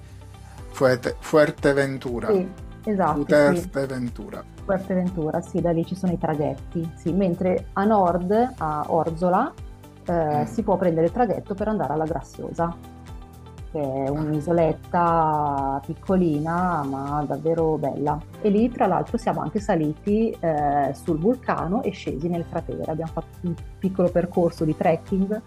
Fuerte, 0.69 1.15
Fuerteventura. 1.19 2.27
Sì, 2.27 2.49
esatto. 2.83 3.25
Fuerteventura. 3.25 4.41
Sì. 4.41 4.54
Fuerteventura, 4.65 5.41
sì, 5.41 5.61
da 5.61 5.71
lì 5.71 5.85
ci 5.85 5.95
sono 5.95 6.11
i 6.11 6.17
traghetti. 6.17 6.91
Sì, 6.95 7.13
mentre 7.13 7.67
a 7.73 7.85
nord, 7.85 8.53
a 8.57 8.85
Orzola, 8.87 9.53
eh, 10.05 10.41
mm. 10.41 10.43
si 10.45 10.63
può 10.63 10.75
prendere 10.75 11.05
il 11.05 11.11
traghetto 11.11 11.53
per 11.53 11.67
andare 11.67 11.93
alla 11.93 12.05
Graziosa, 12.05 12.75
che 13.71 13.79
è 13.79 14.09
un'isoletta 14.09 15.79
piccolina 15.85 16.83
ma 16.83 17.23
davvero 17.27 17.77
bella. 17.77 18.19
E 18.41 18.49
lì, 18.49 18.69
tra 18.69 18.87
l'altro, 18.87 19.17
siamo 19.17 19.41
anche 19.41 19.59
saliti 19.59 20.35
eh, 20.39 20.93
sul 20.93 21.19
vulcano 21.19 21.83
e 21.83 21.91
scesi 21.91 22.27
nel 22.27 22.45
cratere. 22.49 22.83
Abbiamo 22.91 23.11
fatto 23.11 23.37
un 23.41 23.53
piccolo 23.77 24.09
percorso 24.09 24.65
di 24.65 24.75
trekking, 24.75 25.41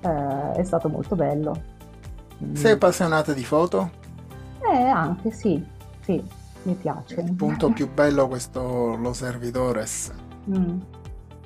eh, 0.00 0.52
è 0.52 0.62
stato 0.62 0.88
molto 0.88 1.16
bello. 1.16 1.54
Sei 2.54 2.72
appassionata 2.72 3.32
di 3.32 3.44
foto? 3.44 3.90
Eh, 4.60 4.84
anche 4.84 5.30
sì, 5.32 5.64
sì, 6.00 6.22
mi 6.64 6.74
piace. 6.74 7.20
Il 7.20 7.34
punto 7.34 7.70
più 7.70 7.90
bello 7.92 8.28
questo 8.28 8.96
Los 8.96 9.18
Servidores. 9.18 10.12
Mm. 10.48 10.80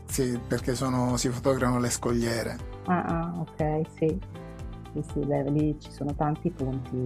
Sì, 0.04 0.38
perché 0.46 0.74
sono, 0.74 1.16
si 1.16 1.28
fotografano 1.28 1.78
le 1.78 1.90
scogliere. 1.90 2.56
Ah, 2.86 3.02
ah 3.02 3.32
ok, 3.38 3.80
sì. 3.98 4.20
Sì, 4.92 5.04
sì, 5.12 5.18
beh, 5.20 5.50
lì 5.50 5.76
ci 5.78 5.90
sono 5.90 6.14
tanti 6.14 6.50
punti 6.50 6.96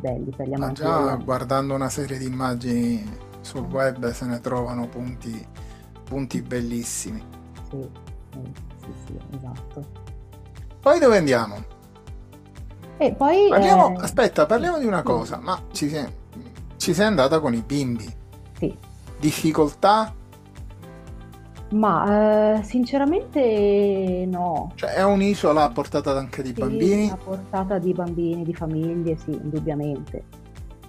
belli 0.00 0.30
per 0.34 0.48
gli 0.48 0.54
amanti. 0.54 0.82
Ma 0.82 0.88
già 0.88 1.14
guardando 1.16 1.74
una 1.74 1.90
serie 1.90 2.16
di 2.16 2.26
immagini 2.26 3.04
sul 3.40 3.66
web 3.66 4.10
se 4.12 4.24
ne 4.24 4.40
trovano 4.40 4.88
punti, 4.88 5.46
punti 6.04 6.40
bellissimi. 6.40 7.22
Sì, 7.68 7.86
sì, 8.30 8.92
sì, 9.06 9.18
esatto. 9.36 9.84
Poi 10.80 10.98
dove 10.98 11.18
andiamo? 11.18 11.56
E 12.96 13.12
poi... 13.12 13.48
Parliamo, 13.50 13.98
eh... 13.98 14.02
Aspetta, 14.02 14.46
parliamo 14.46 14.78
di 14.78 14.86
una 14.86 15.02
cosa, 15.02 15.38
ma 15.38 15.60
ci 15.72 15.88
sei, 15.90 16.06
ci 16.84 16.92
sei 16.92 17.06
andata 17.06 17.40
con 17.40 17.54
i 17.54 17.62
bimbi? 17.66 18.06
Sì. 18.58 18.76
Difficoltà? 19.18 20.12
Ma 21.70 22.58
eh, 22.58 22.62
sinceramente 22.62 24.26
no. 24.28 24.70
Cioè 24.74 24.90
è 24.90 25.02
un'isola 25.02 25.64
a 25.64 25.70
portata 25.70 26.10
anche 26.10 26.42
di 26.42 26.52
sì, 26.52 26.60
bambini? 26.60 27.08
A 27.08 27.16
portata 27.16 27.78
di 27.78 27.94
bambini, 27.94 28.44
di 28.44 28.52
famiglie, 28.52 29.16
sì, 29.16 29.30
indubbiamente. 29.30 30.24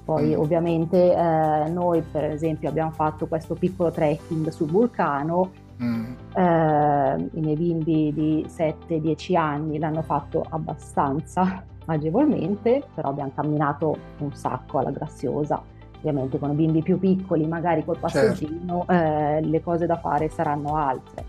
Poi 0.04 0.36
mm. 0.36 0.38
ovviamente 0.38 1.14
eh, 1.16 1.70
noi 1.70 2.02
per 2.02 2.26
esempio 2.26 2.68
abbiamo 2.68 2.92
fatto 2.92 3.28
questo 3.28 3.54
piccolo 3.54 3.90
trekking 3.90 4.50
sul 4.50 4.68
vulcano, 4.68 5.52
mm. 5.82 6.14
eh, 6.36 7.30
i 7.36 7.40
miei 7.40 7.56
bimbi 7.56 8.12
di 8.14 8.46
7-10 8.50 9.38
anni 9.38 9.80
l'hanno 9.80 10.02
fatto 10.02 10.46
abbastanza 10.50 11.64
agevolmente, 11.88 12.84
però 12.94 13.12
abbiamo 13.12 13.32
camminato 13.34 13.96
un 14.18 14.34
sacco 14.34 14.80
alla 14.80 14.92
Graziosa. 14.92 15.72
Ovviamente 16.06 16.38
con 16.38 16.52
i 16.52 16.54
bimbi 16.54 16.84
più 16.84 17.00
piccoli, 17.00 17.48
magari 17.48 17.84
col 17.84 17.98
certo. 18.00 18.28
passeggino, 18.28 18.86
certo. 18.88 18.94
eh, 18.94 19.42
le 19.42 19.62
cose 19.64 19.88
da 19.88 19.98
fare 19.98 20.30
saranno 20.30 20.76
altre. 20.76 21.26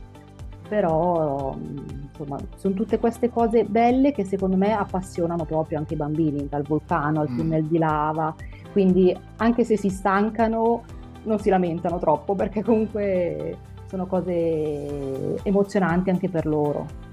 Però 0.68 1.56
insomma, 1.56 2.36
sono 2.56 2.74
tutte 2.74 2.98
queste 2.98 3.30
cose 3.30 3.64
belle 3.64 4.12
che 4.12 4.24
secondo 4.24 4.56
me 4.56 4.72
appassionano 4.72 5.46
proprio 5.46 5.78
anche 5.78 5.94
i 5.94 5.96
bambini, 5.96 6.46
dal 6.48 6.62
vulcano 6.62 7.20
al 7.20 7.30
mm. 7.30 7.38
tunnel 7.38 7.64
di 7.64 7.78
lava. 7.78 8.34
Quindi 8.72 9.16
anche 9.36 9.64
se 9.64 9.78
si 9.78 9.88
stancano, 9.88 10.82
non 11.22 11.38
si 11.38 11.48
lamentano 11.48 11.98
troppo 11.98 12.34
perché 12.34 12.62
comunque 12.62 13.56
sono 13.86 14.06
cose 14.06 15.40
emozionanti 15.42 16.10
anche 16.10 16.28
per 16.28 16.44
loro. 16.44 17.05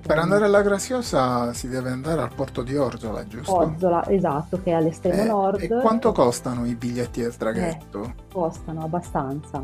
Per 0.00 0.18
andare 0.18 0.44
alla 0.44 0.62
Graziosa 0.62 1.52
si 1.52 1.68
deve 1.68 1.90
andare 1.90 2.20
al 2.20 2.34
porto 2.34 2.62
di 2.62 2.76
Orzola, 2.76 3.26
giusto? 3.26 3.54
Orzola, 3.54 4.06
esatto, 4.08 4.60
che 4.62 4.70
è 4.70 4.74
all'estremo 4.74 5.22
eh, 5.22 5.26
nord. 5.26 5.62
E 5.62 5.68
quanto 5.68 6.12
costano 6.12 6.66
i 6.66 6.74
biglietti 6.74 7.20
del 7.20 7.36
traghetto? 7.36 8.02
Eh, 8.04 8.14
costano 8.32 8.82
abbastanza. 8.82 9.62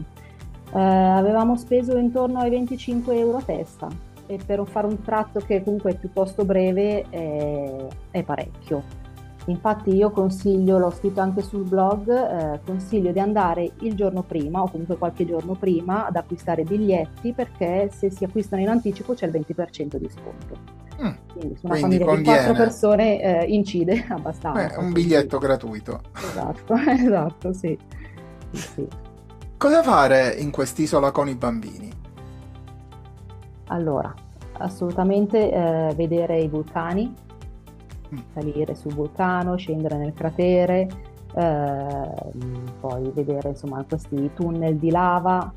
Eh, 0.73 0.79
avevamo 0.79 1.57
speso 1.57 1.97
intorno 1.97 2.41
ai 2.41 2.51
25 2.51 3.19
euro 3.19 3.39
a 3.39 3.43
testa 3.43 3.89
e 4.27 4.39
per 4.45 4.63
fare 4.67 4.87
un 4.87 5.01
tratto 5.03 5.41
che 5.41 5.65
comunque 5.65 5.93
è 5.93 5.97
piuttosto 5.97 6.45
breve 6.45 7.07
è, 7.09 7.87
è 8.11 8.23
parecchio. 8.23 8.98
Infatti 9.49 9.95
io 9.95 10.11
consiglio, 10.11 10.79
l'ho 10.79 10.91
scritto 10.91 11.21
anche 11.21 11.41
sul 11.43 11.67
blog, 11.67 12.11
eh, 12.11 12.61
consiglio 12.67 13.13
di 13.13 13.19
andare 13.19 13.73
il 13.81 13.95
giorno 13.95 14.23
prima 14.23 14.63
o 14.63 14.71
comunque 14.71 14.99
qualche 14.99 15.25
giorno 15.25 15.55
prima 15.55 16.07
ad 16.07 16.17
acquistare 16.17 16.65
biglietti 16.65 17.33
perché 17.33 17.91
se 17.91 18.11
si 18.11 18.25
acquistano 18.25 18.61
in 18.61 18.69
anticipo 18.69 19.15
c'è 19.15 19.27
il 19.27 19.33
20% 19.33 19.97
di 19.97 20.09
sconto. 20.11 20.77
Mm, 21.03 21.13
quindi 21.33 21.57
su 21.57 21.67
una 21.67 21.77
quindi 21.77 21.97
famiglia 21.97 22.05
conviene. 22.05 22.23
di 22.23 22.45
quattro 22.45 22.53
persone 22.53 23.23
eh, 23.23 23.45
incide 23.47 24.05
abbastanza. 24.11 24.75
È 24.75 24.77
un 24.77 24.93
biglietto 24.93 25.39
gratuito. 25.39 26.01
Esatto, 26.15 26.75
esatto, 26.87 27.53
sì. 27.55 27.79
sì, 28.53 28.61
sì. 28.61 28.89
Cosa 29.57 29.83
fare 29.83 30.35
in 30.35 30.51
quest'isola 30.51 31.11
con 31.11 31.27
i 31.27 31.35
bambini? 31.35 31.91
Allora, 33.69 34.13
assolutamente 34.59 35.51
eh, 35.51 35.95
vedere 35.97 36.39
i 36.39 36.49
vulcani. 36.49 37.27
Salire 38.35 38.75
sul 38.75 38.95
vulcano, 38.95 39.57
scendere 39.57 39.97
nel 39.97 40.13
cratere, 40.13 40.89
eh, 41.35 42.11
poi 42.81 43.11
vedere 43.15 43.51
insomma 43.51 43.85
questi 43.89 44.31
tunnel 44.35 44.77
di 44.77 44.91
lava. 44.91 45.53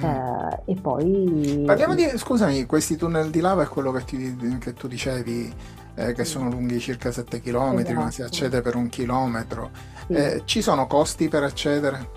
Mm. 0.00 0.04
Eh, 0.04 0.60
e 0.66 0.74
poi 0.76 1.62
parliamo 1.66 1.96
di 1.96 2.06
scusami 2.14 2.66
questi 2.66 2.94
tunnel 2.94 3.30
di 3.30 3.40
lava 3.40 3.64
è 3.64 3.66
quello 3.66 3.90
che, 3.90 4.04
ti, 4.04 4.58
che 4.60 4.72
tu 4.72 4.86
dicevi 4.86 5.52
eh, 5.96 6.12
che 6.12 6.24
sono 6.24 6.48
lunghi 6.48 6.78
circa 6.78 7.10
7 7.10 7.40
km 7.40 7.78
esatto. 7.78 7.94
ma 7.94 8.10
si 8.12 8.22
accede 8.22 8.62
per 8.62 8.76
un 8.76 8.88
chilometro 8.88 9.70
sì. 10.06 10.12
Eh, 10.12 10.42
ci 10.44 10.62
sono 10.62 10.86
costi 10.86 11.28
per 11.28 11.42
accedere? 11.42 12.16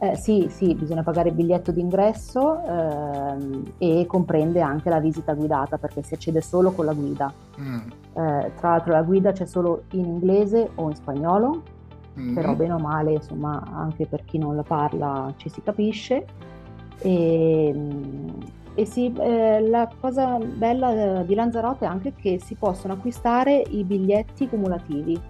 Eh, 0.00 0.16
sì, 0.16 0.50
sì, 0.52 0.74
bisogna 0.74 1.04
pagare 1.04 1.28
il 1.28 1.36
biglietto 1.36 1.70
d'ingresso 1.70 2.60
ehm, 2.66 3.72
e 3.78 4.04
comprende 4.08 4.60
anche 4.60 4.90
la 4.90 4.98
visita 4.98 5.32
guidata 5.32 5.78
perché 5.78 6.02
si 6.02 6.14
accede 6.14 6.40
solo 6.40 6.72
con 6.72 6.86
la 6.86 6.92
guida. 6.92 7.32
Mm. 7.60 7.80
Eh, 8.14 8.52
tra 8.56 8.70
l'altro 8.70 8.92
la 8.92 9.02
guida 9.02 9.32
c'è 9.32 9.46
solo 9.46 9.84
in 9.92 10.04
inglese 10.04 10.70
o 10.74 10.88
in 10.88 10.94
spagnolo, 10.94 11.62
mm. 12.18 12.34
però 12.34 12.54
bene 12.54 12.74
o 12.74 12.78
male, 12.78 13.12
insomma, 13.12 13.62
anche 13.72 14.06
per 14.06 14.24
chi 14.24 14.38
non 14.38 14.56
la 14.56 14.62
parla 14.62 15.32
ci 15.36 15.48
si 15.48 15.62
capisce. 15.62 16.26
E, 16.98 17.74
e 18.74 18.84
sì, 18.86 19.12
eh, 19.18 19.66
la 19.66 19.90
cosa 20.00 20.38
bella 20.38 21.20
eh, 21.20 21.26
di 21.26 21.34
Lanzarote 21.34 21.84
è 21.84 21.88
anche 21.88 22.12
che 22.14 22.38
si 22.38 22.54
possono 22.54 22.94
acquistare 22.94 23.62
i 23.70 23.82
biglietti 23.84 24.48
cumulativi. 24.48 25.20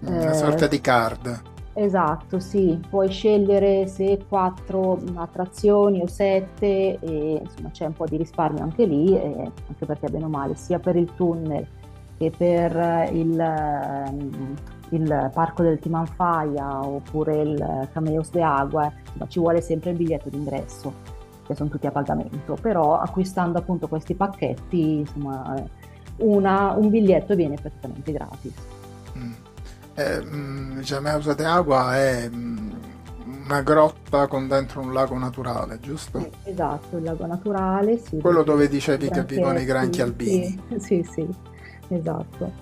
Una 0.00 0.34
sorta 0.34 0.66
di 0.66 0.80
card. 0.82 1.42
Esatto, 1.76 2.38
sì, 2.38 2.78
puoi 2.88 3.08
scegliere 3.08 3.86
se 3.86 4.20
quattro 4.28 5.00
attrazioni 5.14 6.02
o 6.02 6.06
sette 6.06 6.98
e 7.00 7.40
insomma 7.42 7.70
c'è 7.70 7.86
un 7.86 7.94
po' 7.94 8.04
di 8.04 8.16
risparmio 8.16 8.62
anche 8.62 8.84
lì, 8.84 9.18
anche 9.18 9.84
perché 9.84 10.08
bene 10.08 10.26
o 10.26 10.28
male 10.28 10.54
sia 10.54 10.78
per 10.78 10.94
il 10.94 11.12
tunnel 11.14 11.66
che 12.16 12.30
per 12.36 13.10
il, 13.12 13.38
ehm, 13.38 14.54
il 14.90 15.30
parco 15.32 15.62
del 15.62 15.78
Timanfaya 15.78 16.84
oppure 16.84 17.36
il 17.40 17.88
Cameos 17.92 18.30
de 18.30 18.42
Agua, 18.42 18.92
insomma, 19.00 19.28
ci 19.28 19.38
vuole 19.38 19.60
sempre 19.60 19.90
il 19.90 19.96
biglietto 19.96 20.28
d'ingresso, 20.28 20.92
che 21.46 21.54
sono 21.54 21.68
tutti 21.68 21.86
a 21.86 21.90
pagamento, 21.90 22.56
però 22.60 22.98
acquistando 22.98 23.58
appunto 23.58 23.88
questi 23.88 24.14
pacchetti, 24.14 24.98
insomma, 24.98 25.54
una, 26.18 26.72
un 26.72 26.88
biglietto 26.90 27.34
viene 27.34 27.56
praticamente 27.56 28.12
gratis. 28.12 28.54
Mm 29.18 29.32
eh, 29.94 30.22
Jameausa 30.80 31.34
de 31.34 31.44
Agua 31.44 31.96
è 31.96 32.28
mm, 32.28 32.70
una 33.44 33.62
grotta 33.62 34.26
con 34.26 34.48
dentro 34.48 34.80
un 34.80 34.92
lago 34.92 35.16
naturale, 35.16 35.78
giusto? 35.80 36.18
Sì, 36.18 36.50
esatto, 36.50 36.96
il 36.96 37.04
lago 37.04 37.26
naturale, 37.26 37.98
sì. 37.98 38.18
Quello 38.18 38.42
dove 38.42 38.68
dicevi 38.68 39.08
che 39.08 39.24
vivono 39.24 39.58
i 39.58 39.64
granchi 39.64 40.00
albini. 40.00 40.60
Sì, 40.68 40.80
sì, 40.80 41.08
sì, 41.10 41.28
esatto. 41.88 42.52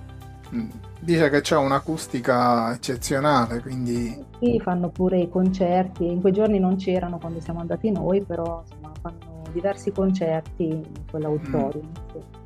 Mm. 0.55 0.69
Dice 1.01 1.31
che 1.31 1.41
c'è 1.41 1.57
un'acustica 1.57 2.73
eccezionale, 2.73 3.61
quindi... 3.61 4.25
Sì, 4.39 4.61
fanno 4.61 4.89
pure 4.89 5.19
i 5.19 5.29
concerti, 5.29 6.07
in 6.07 6.21
quei 6.21 6.33
giorni 6.33 6.59
non 6.59 6.77
c'erano 6.77 7.19
quando 7.19 7.41
siamo 7.41 7.61
andati 7.61 7.91
noi, 7.91 8.23
però 8.23 8.63
insomma, 8.63 8.93
fanno 9.01 9.43
diversi 9.53 9.91
concerti 9.91 10.65
in 10.65 10.83
quell'auditorium. 11.11 11.87
Mm. 11.87 12.11
Sì. 12.13 12.41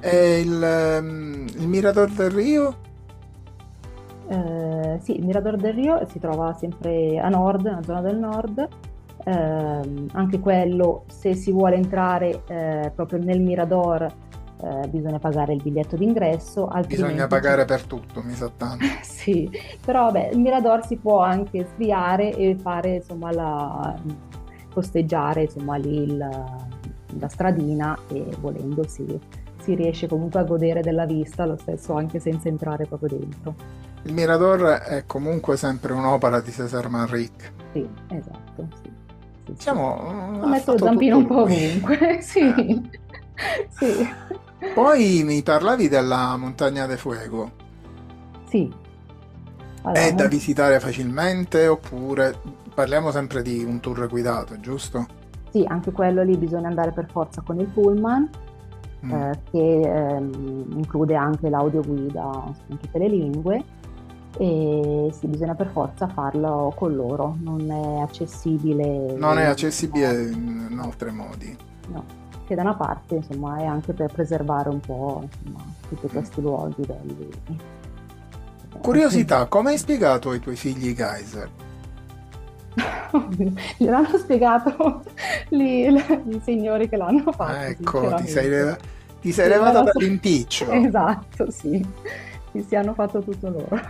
E 0.00 0.40
il, 0.40 0.98
um, 1.02 1.46
il 1.58 1.68
Mirador 1.68 2.10
del 2.10 2.30
Rio? 2.30 2.76
Eh, 4.28 4.98
sì, 5.00 5.16
il 5.18 5.24
Mirador 5.24 5.56
del 5.56 5.74
Rio 5.74 6.06
si 6.06 6.18
trova 6.18 6.54
sempre 6.54 7.18
a 7.18 7.28
nord, 7.28 7.64
nella 7.64 7.82
zona 7.82 8.00
del 8.00 8.16
nord. 8.16 8.68
Eh, 9.24 10.06
anche 10.12 10.38
quello, 10.38 11.04
se 11.08 11.34
si 11.34 11.52
vuole 11.52 11.76
entrare 11.76 12.42
eh, 12.46 12.92
proprio 12.94 13.22
nel 13.22 13.40
Mirador, 13.40 14.10
eh, 14.62 14.88
bisogna 14.88 15.18
pagare 15.18 15.54
il 15.54 15.62
biglietto 15.62 15.96
d'ingresso. 15.96 16.70
Bisogna 16.86 17.26
pagare 17.26 17.64
per 17.64 17.82
tutto, 17.84 18.22
mi 18.22 18.34
sa 18.34 18.50
tanto. 18.54 18.84
sì, 19.02 19.50
però 19.84 20.06
vabbè, 20.06 20.30
il 20.32 20.40
Mirador 20.40 20.84
si 20.84 20.96
può 20.96 21.20
anche 21.20 21.66
sviare 21.74 22.34
e 22.34 22.56
fare, 22.60 22.96
insomma, 22.96 23.32
la, 23.32 23.94
costeggiare, 24.72 25.42
insomma, 25.42 25.76
lì 25.76 26.02
il, 26.02 26.16
la 26.16 27.28
stradina 27.28 27.98
e 28.08 28.24
volendo 28.40 28.86
si, 28.86 29.18
si 29.60 29.74
riesce 29.74 30.06
comunque 30.06 30.40
a 30.40 30.44
godere 30.44 30.82
della 30.82 31.06
vista, 31.06 31.46
lo 31.46 31.56
stesso 31.56 31.94
anche 31.94 32.18
senza 32.18 32.48
entrare 32.48 32.86
proprio 32.86 33.18
dentro. 33.18 33.54
Il 34.02 34.12
Mirador 34.14 34.78
è 34.78 35.04
comunque 35.06 35.56
sempre 35.56 35.92
un'opera 35.92 36.40
di 36.40 36.50
Cesar 36.50 36.88
Manrique. 36.88 37.52
Sì, 37.72 37.86
esatto. 38.08 38.68
Sì. 38.82 38.90
Sì, 39.44 39.52
diciamo, 39.52 39.96
sì. 40.34 40.40
Ho 40.40 40.48
messo 40.48 40.72
il 40.72 40.80
zampino 40.80 41.16
un 41.18 41.26
po' 41.26 41.42
ovunque, 41.42 42.18
sì. 42.22 43.08
Sì. 43.70 44.06
Poi 44.74 45.22
mi 45.24 45.42
parlavi 45.42 45.88
della 45.88 46.36
Montagna 46.36 46.86
de 46.86 46.96
Fuego. 46.96 47.50
Sì. 48.48 48.72
Allora, 49.82 50.00
è 50.00 50.12
da 50.12 50.26
visitare 50.26 50.78
facilmente 50.80 51.66
oppure 51.66 52.34
parliamo 52.74 53.10
sempre 53.10 53.42
di 53.42 53.64
un 53.64 53.80
tour 53.80 54.06
guidato, 54.08 54.60
giusto? 54.60 55.06
Sì, 55.50 55.64
anche 55.66 55.90
quello 55.90 56.22
lì 56.22 56.36
bisogna 56.36 56.68
andare 56.68 56.92
per 56.92 57.08
forza 57.10 57.40
con 57.40 57.58
il 57.58 57.66
pullman. 57.66 58.28
Mm. 59.04 59.12
Eh, 59.12 59.40
che 59.50 59.80
ehm, 59.80 60.66
include 60.76 61.14
anche 61.14 61.48
l'audioguida 61.48 62.52
in 62.66 62.78
tutte 62.78 62.98
le 62.98 63.08
lingue 63.08 63.64
e 64.38 65.10
sì, 65.12 65.26
bisogna 65.26 65.54
per 65.54 65.70
forza 65.72 66.06
farlo 66.08 66.72
con 66.76 66.94
loro, 66.94 67.36
non 67.40 67.70
è 67.70 68.00
accessibile. 68.00 69.14
Non 69.16 69.38
è 69.38 69.44
accessibile 69.44 70.30
in 70.30 70.78
altri 70.82 71.10
modi. 71.10 71.56
No, 71.88 72.04
che 72.50 72.56
da 72.56 72.62
una 72.62 72.74
parte 72.74 73.14
insomma 73.14 73.58
è 73.58 73.64
anche 73.64 73.92
per 73.92 74.12
preservare 74.12 74.70
un 74.70 74.80
po' 74.80 75.22
insomma, 75.22 75.64
tutti 75.88 76.08
questi 76.08 76.40
luoghi 76.40 76.84
belli. 76.84 77.28
Curiosità, 78.82 79.46
come 79.46 79.70
hai 79.70 79.78
spiegato 79.78 80.30
ai 80.30 80.40
tuoi 80.40 80.56
figli 80.56 80.88
i 80.88 80.94
geyser? 80.94 81.48
Gliel'hanno 83.78 84.18
spiegato 84.18 85.04
lì, 85.50 85.86
i 85.86 86.40
signori 86.42 86.88
che 86.88 86.96
l'hanno 86.96 87.30
fatto. 87.30 87.66
Ecco, 87.66 88.14
ti 88.14 88.26
sei, 88.26 88.48
leva- 88.48 88.76
ti 89.20 89.30
sei 89.30 89.48
levata 89.48 89.82
dall'impiccio. 89.82 90.70
Esatto, 90.74 91.50
sì 91.52 91.86
si 92.52 92.64
siano 92.66 92.94
fatto 92.94 93.20
tutto 93.20 93.48
loro. 93.48 93.80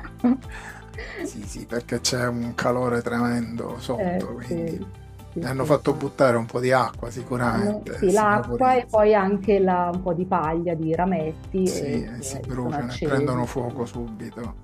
sì, 1.25 1.43
sì, 1.47 1.65
perché 1.65 2.01
c'è 2.01 2.27
un 2.27 2.55
calore 2.55 3.01
tremendo 3.01 3.79
sotto, 3.79 4.03
eh, 4.03 4.45
quindi 4.45 4.77
sì, 4.77 4.87
sì, 5.33 5.41
hanno 5.41 5.65
fatto 5.65 5.93
buttare 5.93 6.37
un 6.37 6.47
po' 6.47 6.59
di 6.59 6.73
acqua 6.73 7.11
sicuramente. 7.11 7.97
Sì, 7.99 8.11
l'acqua 8.11 8.75
e 8.75 8.87
poi 8.91 9.15
anche 9.15 9.61
la, 9.61 9.91
un 9.93 10.03
po' 10.03 10.13
di 10.13 10.25
paglia, 10.25 10.75
di 10.75 10.95
rametti. 10.95 11.67
Sì, 11.67 11.83
e, 11.83 12.17
e 12.19 12.23
si 12.23 12.41
bruciano 12.41 12.93
e 12.93 13.07
prendono 13.07 13.47
fuoco 13.47 13.85
subito. 13.85 14.55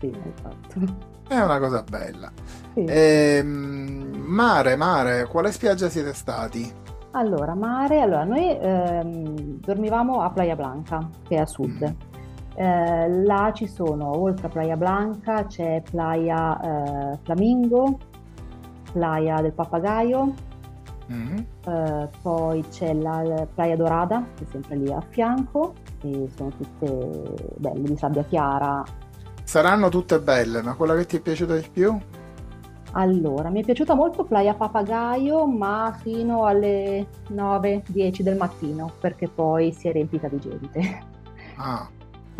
Sì, 0.00 0.10
esatto. 0.34 1.12
È 1.28 1.38
una 1.38 1.58
cosa 1.58 1.82
bella. 1.82 2.30
Sì. 2.72 2.84
E, 2.84 3.36
ehm, 3.38 4.22
mare, 4.26 4.76
mare, 4.76 5.26
quale 5.26 5.52
spiaggia 5.52 5.88
siete 5.88 6.14
stati? 6.14 6.72
Allora, 7.12 7.54
mare, 7.54 8.00
allora 8.00 8.24
noi 8.24 8.58
ehm, 8.58 9.60
dormivamo 9.60 10.20
a 10.20 10.30
Playa 10.30 10.56
Blanca, 10.56 11.08
che 11.28 11.36
è 11.36 11.40
a 11.40 11.46
sud. 11.46 11.82
Mm. 11.82 12.12
Eh, 12.56 13.08
là 13.24 13.52
ci 13.54 13.66
sono, 13.66 14.16
oltre 14.16 14.46
a 14.46 14.50
Playa 14.50 14.76
Blanca, 14.76 15.44
c'è 15.46 15.82
Playa 15.88 16.60
eh, 17.12 17.18
Flamingo, 17.22 17.98
Playa 18.94 19.40
del 19.40 19.52
Papagaio, 19.52 20.34
mm-hmm. 21.12 21.38
eh, 21.66 22.08
poi 22.22 22.64
c'è 22.70 22.94
la 22.94 23.44
Playa 23.52 23.74
Dorada, 23.74 24.24
che 24.36 24.44
è 24.44 24.46
sempre 24.52 24.76
lì 24.76 24.92
a 24.92 25.00
fianco, 25.00 25.74
e 26.02 26.28
sono 26.34 26.50
tutte 26.50 27.56
belle, 27.56 27.82
di 27.82 27.96
sabbia 27.96 28.22
chiara. 28.22 28.84
Saranno 29.42 29.88
tutte 29.88 30.20
belle, 30.20 30.62
ma 30.62 30.74
quella 30.74 30.94
che 30.94 31.06
ti 31.06 31.16
è 31.16 31.20
piaciuta 31.20 31.56
di 31.56 31.68
più? 31.70 31.98
Allora, 32.92 33.50
mi 33.50 33.62
è 33.62 33.64
piaciuta 33.64 33.94
molto 33.94 34.22
Playa 34.22 34.54
Papagaio, 34.54 35.44
ma 35.46 35.92
fino 36.00 36.44
alle 36.44 37.08
9-10 37.32 38.20
del 38.20 38.36
mattino, 38.36 38.92
perché 39.00 39.26
poi 39.26 39.72
si 39.72 39.88
è 39.88 39.92
riempita 39.92 40.28
di 40.28 40.38
gente. 40.38 41.12
Ah, 41.56 41.88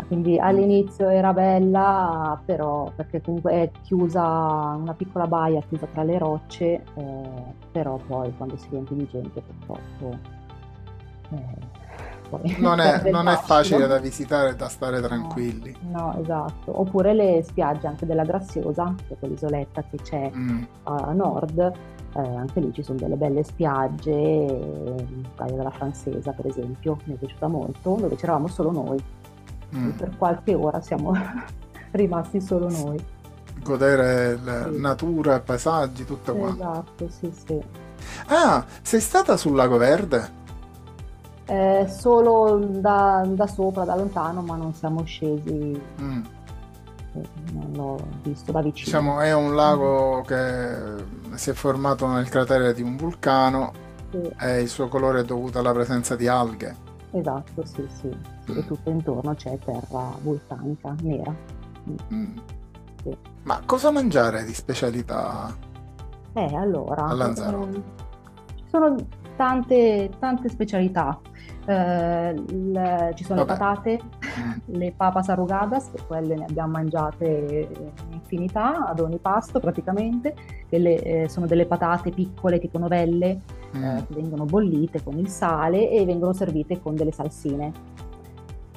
Quindi 0.07 0.37
all'inizio 0.37 1.09
era 1.09 1.33
bella, 1.33 2.39
però 2.45 2.91
perché 2.95 3.21
comunque 3.21 3.51
è 3.51 3.71
chiusa, 3.81 4.21
una 4.21 4.93
piccola 4.93 5.25
baia 5.25 5.61
chiusa 5.67 5.87
tra 5.91 6.03
le 6.03 6.17
rocce, 6.17 6.83
eh, 6.93 7.29
però 7.71 7.97
poi 8.05 8.31
quando 8.35 8.55
si 8.57 8.67
riempie 8.69 8.95
di 8.95 9.07
gente 9.09 9.41
purtroppo... 9.41 10.17
Eh, 11.31 11.73
non, 12.57 12.79
è, 12.79 13.09
non 13.11 13.27
è, 13.27 13.35
facile 13.35 13.87
da 13.87 13.99
visitare 13.99 14.49
e 14.49 14.55
da 14.55 14.67
stare 14.67 14.99
tranquilli. 14.99 15.75
No, 15.91 15.99
no, 15.99 16.19
esatto. 16.19 16.79
Oppure 16.79 17.13
le 17.13 17.43
spiagge 17.43 17.87
anche 17.87 18.05
della 18.05 18.23
Graziosa, 18.23 18.93
che 19.07 19.15
quell'isoletta 19.17 19.83
che 19.89 19.97
c'è 19.97 20.31
mm. 20.35 20.63
a 20.83 21.13
nord, 21.13 21.59
eh, 21.59 22.19
anche 22.19 22.59
lì 22.59 22.73
ci 22.73 22.83
sono 22.83 22.97
delle 22.97 23.15
belle 23.15 23.43
spiagge, 23.43 24.11
Baia 25.35 25.55
della 25.55 25.71
Francesa 25.71 26.31
per 26.31 26.47
esempio, 26.47 26.97
mi 27.05 27.13
è 27.13 27.17
piaciuta 27.17 27.47
molto, 27.47 27.95
dove 27.99 28.15
c'eravamo 28.15 28.47
solo 28.47 28.71
noi 28.71 29.03
mm. 29.75 29.89
per 29.91 30.17
qualche 30.17 30.53
ora 30.53 30.81
siamo 30.81 31.13
rimasti 31.91 32.41
solo 32.41 32.69
noi. 32.69 33.03
Godere 33.63 34.37
la 34.43 34.69
sì. 34.71 34.79
natura, 34.79 35.39
paesaggi, 35.39 36.05
tutto 36.05 36.35
quanto. 36.35 36.61
Esatto, 36.61 37.09
sì, 37.09 37.33
sì. 37.45 37.63
Ah, 38.27 38.63
sei 38.81 38.99
stata 38.99 39.37
sul 39.37 39.55
Lago 39.55 39.77
Verde? 39.77 40.43
Eh, 41.45 41.87
solo 41.87 42.57
da, 42.57 43.23
da, 43.27 43.47
sopra, 43.47 43.83
da 43.83 43.95
lontano, 43.95 44.41
ma 44.41 44.55
non 44.55 44.73
siamo 44.73 45.03
scesi. 45.03 45.79
Mm. 46.01 46.23
Non 47.53 47.71
l'ho 47.73 48.07
visto 48.23 48.51
da 48.51 48.61
vicino. 48.61 48.85
Diciamo, 48.85 49.19
è 49.21 49.33
un 49.33 49.55
lago 49.55 50.21
che 50.25 50.75
si 51.35 51.51
è 51.51 51.53
formato 51.53 52.07
nel 52.07 52.27
cratere 52.29 52.73
di 52.73 52.81
un 52.81 52.97
vulcano 52.97 53.71
sì. 54.11 54.29
e 54.39 54.61
il 54.61 54.67
suo 54.67 54.87
colore 54.89 55.21
è 55.21 55.23
dovuto 55.23 55.59
alla 55.59 55.71
presenza 55.71 56.15
di 56.15 56.27
alghe. 56.27 56.84
Esatto, 57.11 57.65
sì, 57.65 57.87
sì. 57.89 58.07
Mm. 58.07 58.57
E 58.57 58.65
tutto 58.65 58.89
intorno 58.89 59.33
c'è 59.35 59.57
terra 59.59 60.11
vulcanica 60.21 60.95
nera. 61.01 61.33
Mm. 61.89 61.95
mm. 62.13 62.37
Sì. 63.03 63.17
Ma 63.43 63.61
cosa 63.65 63.91
mangiare 63.91 64.43
di 64.43 64.53
specialità? 64.53 65.55
Eh, 66.33 66.55
allora... 66.55 67.05
A 67.05 67.13
Lanzarote? 67.13 67.83
Ci 68.55 68.63
sono 68.67 68.95
tante, 69.35 70.09
tante 70.19 70.49
specialità. 70.49 71.19
Eh, 71.65 72.29
il, 72.29 73.11
ci 73.15 73.23
sono 73.23 73.45
Vabbè. 73.45 73.51
le 73.51 73.57
patate, 73.57 74.01
mm. 74.03 74.24
Le 74.65 74.93
papas 74.95 75.29
arrugadas, 75.29 75.91
che 75.91 76.01
quelle 76.05 76.35
ne 76.35 76.45
abbiamo 76.45 76.71
mangiate 76.71 77.67
in 77.71 78.13
infinità, 78.13 78.87
ad 78.87 78.99
ogni 78.99 79.17
pasto 79.17 79.59
praticamente, 79.59 80.35
che 80.69 80.77
eh, 80.77 81.29
sono 81.29 81.45
delle 81.45 81.65
patate 81.65 82.11
piccole 82.11 82.59
tipo 82.59 82.77
novelle, 82.77 83.41
mm. 83.75 83.83
eh, 83.83 84.05
che 84.07 84.13
vengono 84.13 84.45
bollite 84.45 85.03
con 85.03 85.17
il 85.17 85.29
sale 85.29 85.89
e 85.89 86.05
vengono 86.05 86.33
servite 86.33 86.81
con 86.81 86.95
delle 86.95 87.11
salsine. 87.11 87.71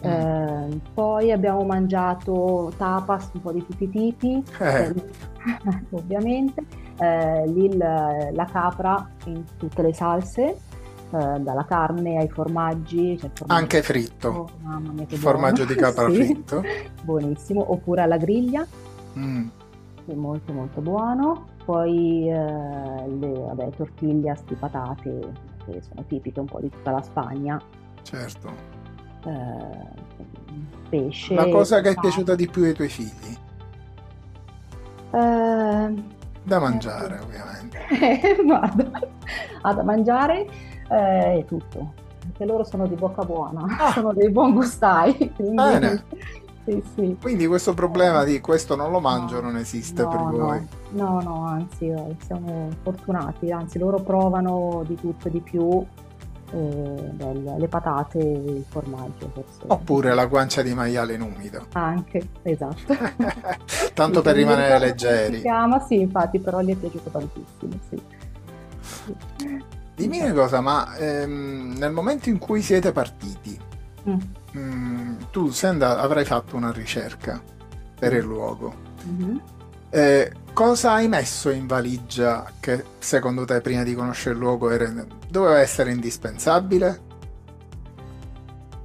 Mm. 0.07 0.11
Eh, 0.11 0.81
poi 0.95 1.33
abbiamo 1.33 1.65
mangiato 1.65 2.73
tapas 2.77 3.31
un 3.35 3.41
po' 3.41 3.53
di 3.53 3.65
tutti 3.65 3.85
i 3.85 3.91
tipi, 3.91 4.43
eh. 4.61 4.95
ovviamente, 5.91 6.65
eh, 6.99 7.47
lì 7.49 7.77
la 7.77 8.49
capra 8.51 9.09
in 9.27 9.45
tutte 9.57 9.83
le 9.83 9.95
salse, 9.95 10.57
eh, 11.11 11.41
dalla 11.41 11.65
carne 11.65 12.19
ai 12.19 12.29
formaggi. 12.29 13.19
Cioè 13.19 13.31
formaggio 13.33 13.61
Anche 13.61 13.83
fritto. 13.83 14.29
Oh, 14.29 14.49
mamma 14.63 14.93
mia, 14.93 15.07
che 15.07 15.17
formaggio 15.17 15.65
buono. 15.65 15.73
di 15.73 15.81
capra 15.81 16.09
sì. 16.11 16.15
fritto. 16.15 16.63
Buonissimo. 17.03 17.73
Oppure 17.73 18.03
alla 18.03 18.17
griglia. 18.17 18.67
Mm. 19.19 19.49
molto 20.15 20.53
molto 20.53 20.81
buono. 20.81 21.47
Poi 21.65 22.29
eh, 22.29 22.35
le 22.35 23.33
vabbè, 23.33 23.71
tortiglias 23.77 24.45
di 24.45 24.55
patate 24.55 25.33
che 25.65 25.83
sono 25.83 26.05
tipiche 26.07 26.41
un 26.41 26.47
po' 26.47 26.61
di 26.61 26.71
tutta 26.71 26.91
la 26.91 27.03
Spagna. 27.03 27.61
Certo. 28.03 28.51
Eh, 29.25 30.07
pesce. 30.89 31.35
La 31.35 31.49
cosa 31.49 31.81
che 31.81 31.91
è 31.91 31.95
piaciuta 31.95 32.35
di 32.35 32.49
più 32.49 32.65
ai 32.65 32.73
tuoi 32.75 32.89
figli? 32.89 33.37
Eh, 35.11 35.95
da 36.43 36.59
mangiare, 36.61 37.19
ovviamente. 37.19 37.79
Guarda, 38.43 38.91
ah, 39.63 39.75
da 39.75 39.83
mangiare 39.83 40.47
eh, 40.89 41.39
è 41.39 41.45
tutto, 41.47 41.93
perché 42.19 42.45
loro 42.45 42.65
sono 42.65 42.87
di 42.87 42.95
bocca 42.95 43.25
buona, 43.25 43.65
ah. 43.79 43.93
sono 43.95 44.13
dei 44.13 44.31
buon 44.31 44.53
gustai. 44.53 45.33
Quindi... 45.35 46.03
Sì, 46.69 46.83
sì. 46.95 47.17
Quindi 47.19 47.47
questo 47.47 47.73
problema 47.73 48.25
di 48.25 48.43
questo 48.43 48.77
non 48.77 48.91
lo 48.91 49.01
mangio 49.01 49.37
no, 49.37 49.47
non 49.49 49.57
esiste 49.57 50.03
no, 50.03 50.09
per 50.11 50.21
voi? 50.21 50.69
No, 50.91 51.19
no, 51.23 51.47
anzi, 51.47 51.87
eh, 51.87 52.15
siamo 52.27 52.69
fortunati, 52.83 53.51
anzi 53.51 53.79
loro 53.79 53.97
provano 54.03 54.83
di 54.87 54.95
tutto 54.97 55.29
e 55.29 55.31
di 55.31 55.41
più, 55.41 55.83
eh, 56.51 57.13
le 57.57 57.69
patate 57.69 58.19
e 58.19 58.51
il 58.51 58.65
formaggio. 58.69 59.31
Forse. 59.33 59.61
Oppure 59.67 60.13
la 60.13 60.27
guancia 60.27 60.61
di 60.61 60.75
maiale 60.75 61.15
in 61.15 61.23
umido. 61.23 61.69
Anche, 61.73 62.29
esatto. 62.43 62.95
Tanto 63.95 64.21
per 64.21 64.35
rimanere 64.35 64.79
leggeri. 64.79 65.37
Si 65.37 65.41
chiama, 65.41 65.81
sì, 65.81 66.01
infatti, 66.01 66.39
però 66.39 66.61
gli 66.61 66.73
è 66.73 66.75
piaciuto 66.75 67.09
tantissimo, 67.09 67.73
sì. 67.89 68.03
Dimmi 69.99 70.21
una 70.21 70.33
cosa, 70.33 70.61
ma 70.61 70.97
ehm, 70.97 71.75
nel 71.77 71.91
momento 71.91 72.29
in 72.29 72.39
cui 72.39 72.63
siete 72.63 72.93
partiti, 72.93 73.59
mm. 74.09 74.13
mh, 74.53 74.61
mm, 74.61 75.17
tu 75.33 75.51
Senda 75.51 75.99
avrai 75.99 76.25
fatto 76.25 76.55
una 76.55 76.71
ricerca 76.71 77.43
per 77.99 78.13
il 78.13 78.23
luogo. 78.23 78.73
Mm-hmm. 79.05 79.37
Eh, 79.91 80.33
cosa 80.53 80.93
hai 80.93 81.09
messo 81.09 81.51
in 81.51 81.67
valigia 81.67 82.49
che 82.61 82.85
secondo 82.99 83.45
te 83.45 83.61
prima 83.61 83.83
di 83.83 83.95
conoscere 83.95 84.37
il 84.37 84.41
luogo 84.41 84.71
era, 84.71 84.89
doveva 85.29 85.59
essere 85.59 85.91
indispensabile? 85.91 87.01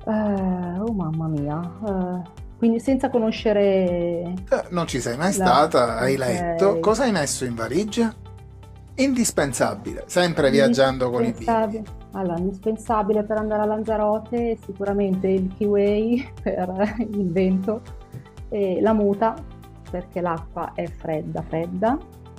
Uh, 0.06 0.82
oh 0.82 0.93
mamma 0.93 1.28
mia, 1.28 1.60
uh, 1.60 2.23
quindi 2.58 2.80
senza 2.80 3.12
conoscere... 3.12 3.62
Eh, 4.49 4.63
non 4.69 4.88
ci 4.88 4.99
sei 4.99 5.15
mai 5.15 5.36
la... 5.38 5.45
stata, 5.45 5.97
hai 5.97 6.15
okay. 6.15 6.34
letto. 6.34 6.80
Cosa 6.80 7.04
hai 7.04 7.12
messo 7.12 7.45
in 7.45 7.54
valigia? 7.54 8.12
Indispensabile, 8.95 10.03
sempre 10.06 10.51
viaggiando 10.51 11.10
con 11.10 11.23
i 11.23 11.32
bimbi. 11.32 11.84
Allora, 12.12 12.38
indispensabile 12.38 13.23
per 13.23 13.38
andare 13.38 13.63
a 13.63 13.65
Lanzarote 13.65 14.58
sicuramente 14.63 15.27
il 15.27 15.51
kiwi 15.56 16.32
per 16.41 16.95
il 16.99 17.32
vento, 17.32 17.82
e 18.49 18.79
la 18.82 18.93
muta 18.93 19.34
perché 19.89 20.21
l'acqua 20.21 20.73
è 20.73 20.86
fredda, 20.86 21.41
fredda. 21.41 21.97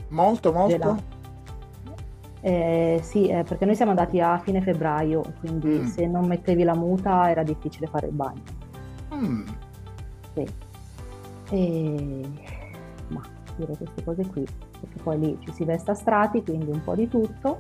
Molto, 0.09 0.53
molto? 0.53 1.13
Eh, 2.41 3.01
sì, 3.03 3.27
eh, 3.29 3.43
perché 3.43 3.65
noi 3.65 3.75
siamo 3.75 3.91
andati 3.91 4.21
a 4.21 4.39
fine 4.39 4.61
febbraio, 4.61 5.23
quindi 5.41 5.79
mm. 5.79 5.87
se 5.87 6.07
non 6.07 6.27
mettevi 6.27 6.63
la 6.63 6.75
muta 6.75 7.31
era 7.31 7.43
difficile 7.43 7.87
fare 7.87 8.09
il 8.09 8.13
bagno. 8.13 8.43
Mm. 9.15 9.47
Sì. 10.35 10.47
E... 11.51 12.29
Ma 13.09 13.23
dire 13.57 13.77
queste 13.77 14.05
cose 14.05 14.27
qui 14.27 14.47
perché 14.81 15.03
poi 15.03 15.19
lì 15.19 15.39
ci 15.45 15.53
si 15.53 15.65
veste 15.65 15.91
a 15.91 15.95
strati, 15.95 16.43
quindi 16.43 16.71
un 16.71 16.83
po' 16.83 16.95
di 16.95 17.09
tutto, 17.09 17.59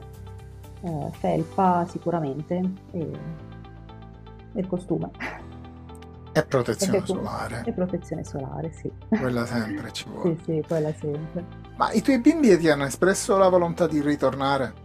eh, 0.82 1.08
felpa 1.12 1.86
sicuramente 1.88 2.60
e, 2.92 3.00
e 3.00 4.60
il 4.60 4.66
costume. 4.66 5.10
E 6.36 6.44
protezione 6.44 6.98
perché, 6.98 7.12
solare. 7.12 7.62
E 7.64 7.72
protezione 7.72 8.24
solare, 8.24 8.72
sì. 8.72 8.90
Quella 9.08 9.46
sempre 9.46 9.92
ci 9.92 10.08
vuole. 10.08 10.36
sì, 10.42 10.42
sì, 10.44 10.64
quella 10.66 10.92
sempre. 10.92 11.44
Ma 11.76 11.92
i 11.92 12.02
tuoi 12.02 12.18
bimbi 12.18 12.56
ti 12.58 12.68
hanno 12.68 12.84
espresso 12.84 13.36
la 13.36 13.48
volontà 13.48 13.86
di 13.86 14.00
ritornare? 14.00 14.82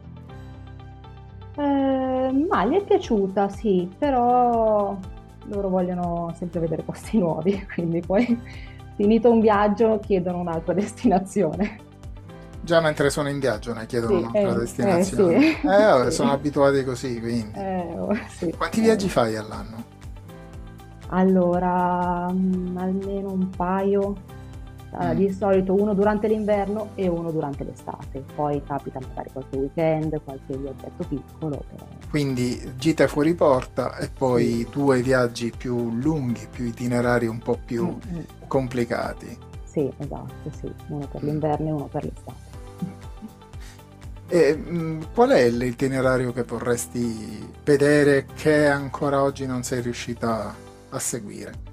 Eh, 1.58 2.46
ma 2.48 2.65
gli 2.65 2.76
è 2.76 2.84
piaciuta, 2.84 3.50
sì, 3.50 3.89
però 3.98 4.96
loro 5.46 5.70
vogliono 5.70 6.32
sempre 6.36 6.60
vedere 6.60 6.84
posti 6.84 7.18
nuovi, 7.18 7.65
quindi 7.74 8.02
poi 8.02 8.39
finito 8.96 9.32
un 9.32 9.39
viaggio 9.39 10.00
chiedono 10.00 10.39
un'altra 10.39 10.74
destinazione. 10.76 11.88
Già 12.62 12.82
mentre 12.82 13.10
sono 13.10 13.30
in 13.30 13.39
viaggio 13.39 13.74
ne 13.74 13.86
chiedono 13.86 14.17
sì, 14.17 14.26
un'altra 14.26 14.56
eh, 14.56 14.60
destinazione. 14.60 15.36
Eh, 15.36 15.58
sì. 15.60 15.65
eh 15.65 15.84
vabbè, 15.86 16.12
sono 16.12 16.32
abituati 16.32 16.84
così, 16.84 17.19
quindi. 17.19 17.58
Eh, 17.58 17.98
oh, 17.98 18.17
sì. 18.28 18.54
Quanti 18.56 18.82
viaggi 18.82 19.10
fai 19.10 19.36
all'anno? 19.36 19.98
Allora, 21.08 22.30
mm, 22.32 22.78
almeno 22.78 23.32
un 23.32 23.50
paio. 23.50 24.38
Uh, 24.91 25.10
mm. 25.10 25.12
Di 25.12 25.32
solito 25.32 25.80
uno 25.80 25.93
durante 25.93 26.28
l'inverno 26.28 26.89
e 26.95 27.08
uno 27.08 27.30
durante 27.30 27.63
l'estate. 27.63 28.24
Poi 28.34 28.60
capita 28.63 29.00
magari 29.00 29.30
qualche 29.32 29.58
weekend, 29.58 30.19
qualche 30.24 30.58
viaggetto 30.58 31.06
piccolo. 31.08 31.63
Però... 31.69 31.86
Quindi 32.10 32.74
gite 32.76 33.08
fuori 33.08 33.36
porta 33.36 33.98
e 33.98 34.10
poi 34.10 34.67
due 34.72 35.04
viaggi 35.04 35.54
più 35.56 35.91
lunghi, 35.91 36.48
più 36.50 36.65
itinerari 36.65 37.28
un 37.28 37.38
po' 37.38 37.60
più 37.63 37.86
mm-hmm. 37.86 38.22
complicati. 38.48 39.38
Sì, 39.63 39.88
esatto, 39.98 40.50
sì. 40.60 40.74
Uno 40.88 41.08
per 41.08 41.22
l'inverno 41.22 41.67
e 41.67 41.72
uno 41.72 41.86
per 41.86 42.04
l'estate. 42.06 42.48
E, 44.30 44.56
mh, 44.56 44.78
mm, 44.78 45.02
qual 45.13 45.30
è 45.30 45.50
l'itinerario 45.50 46.32
che 46.32 46.44
vorresti 46.44 47.52
vedere 47.63 48.28
che 48.36 48.68
ancora 48.68 49.24
oggi 49.24 49.46
non 49.46 49.63
sei 49.63 49.82
riuscita 49.82 50.54
a 50.89 51.00
seguire? 51.00 51.68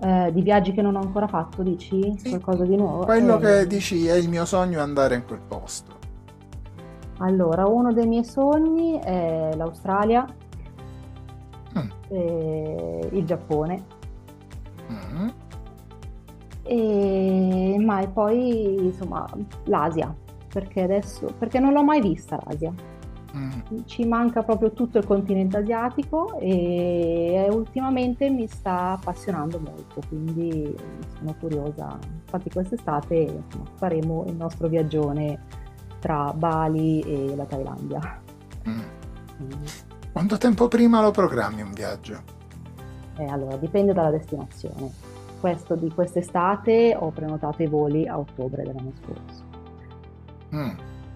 Eh, 0.00 0.30
di 0.32 0.42
viaggi 0.42 0.72
che 0.72 0.80
non 0.82 0.96
ho 0.96 1.00
ancora 1.00 1.26
fatto, 1.26 1.62
dici? 1.62 2.14
Sì. 2.18 2.30
Qualcosa 2.30 2.64
di 2.64 2.76
nuovo? 2.76 3.04
Quello 3.04 3.38
eh, 3.38 3.40
che 3.40 3.66
dici 3.66 4.06
è 4.06 4.14
il 4.14 4.28
mio 4.28 4.44
sogno 4.44 4.80
andare 4.80 5.16
in 5.16 5.24
quel 5.26 5.40
posto. 5.46 5.96
Allora, 7.18 7.66
uno 7.66 7.92
dei 7.92 8.06
miei 8.06 8.24
sogni 8.24 8.98
è 9.00 9.50
l'Australia, 9.54 10.24
mm. 11.76 11.90
il 13.10 13.24
Giappone 13.24 13.96
e, 16.68 17.76
ma 17.80 18.00
e 18.00 18.08
poi 18.08 18.74
insomma 18.84 19.26
l'Asia, 19.64 20.14
perché 20.52 20.82
adesso, 20.82 21.32
perché 21.38 21.58
non 21.58 21.72
l'ho 21.72 21.84
mai 21.84 22.00
vista 22.00 22.40
l'Asia. 22.44 22.72
Mm. 23.36 23.80
Ci 23.84 24.06
manca 24.06 24.42
proprio 24.42 24.72
tutto 24.72 24.98
il 24.98 25.04
continente 25.04 25.58
asiatico 25.58 26.38
e 26.38 27.46
ultimamente 27.50 28.30
mi 28.30 28.46
sta 28.46 28.92
appassionando 28.92 29.58
molto, 29.58 30.00
quindi 30.08 30.74
sono 31.18 31.34
curiosa. 31.38 31.98
Infatti 32.22 32.50
quest'estate 32.50 33.16
insomma, 33.16 33.66
faremo 33.74 34.24
il 34.26 34.34
nostro 34.34 34.68
viaggione 34.68 35.44
tra 35.98 36.32
Bali 36.34 37.00
e 37.00 37.36
la 37.36 37.44
Thailandia. 37.44 38.22
Mm. 38.66 38.80
Quanto 40.12 40.38
tempo 40.38 40.68
prima 40.68 41.02
lo 41.02 41.10
programmi 41.10 41.60
un 41.60 41.72
viaggio? 41.72 42.36
Eh, 43.18 43.26
allora, 43.26 43.56
dipende 43.56 43.92
dalla 43.92 44.10
destinazione 44.10 45.16
questo 45.40 45.76
di 45.76 45.88
quest'estate 45.90 46.96
ho 46.98 47.10
prenotato 47.10 47.62
i 47.62 47.66
voli 47.66 48.06
a 48.06 48.18
ottobre 48.18 48.64
dell'anno 48.64 48.92
scorso. 49.00 49.47
Mm. 50.54 50.70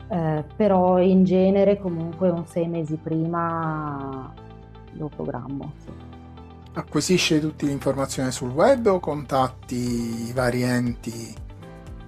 Eh, 0.08 0.44
però 0.56 1.00
in 1.00 1.24
genere 1.24 1.78
comunque 1.78 2.28
un 2.28 2.46
sei 2.46 2.68
mesi 2.68 2.96
prima 2.96 4.32
lo 4.92 5.08
programmo. 5.08 5.72
Sì. 5.78 5.90
Acquisisce 6.74 7.40
tutte 7.40 7.66
le 7.66 7.72
informazioni 7.72 8.30
sul 8.30 8.50
web 8.50 8.86
o 8.86 9.00
contatti 9.00 10.28
i 10.28 10.32
vari 10.32 10.62
enti 10.62 11.34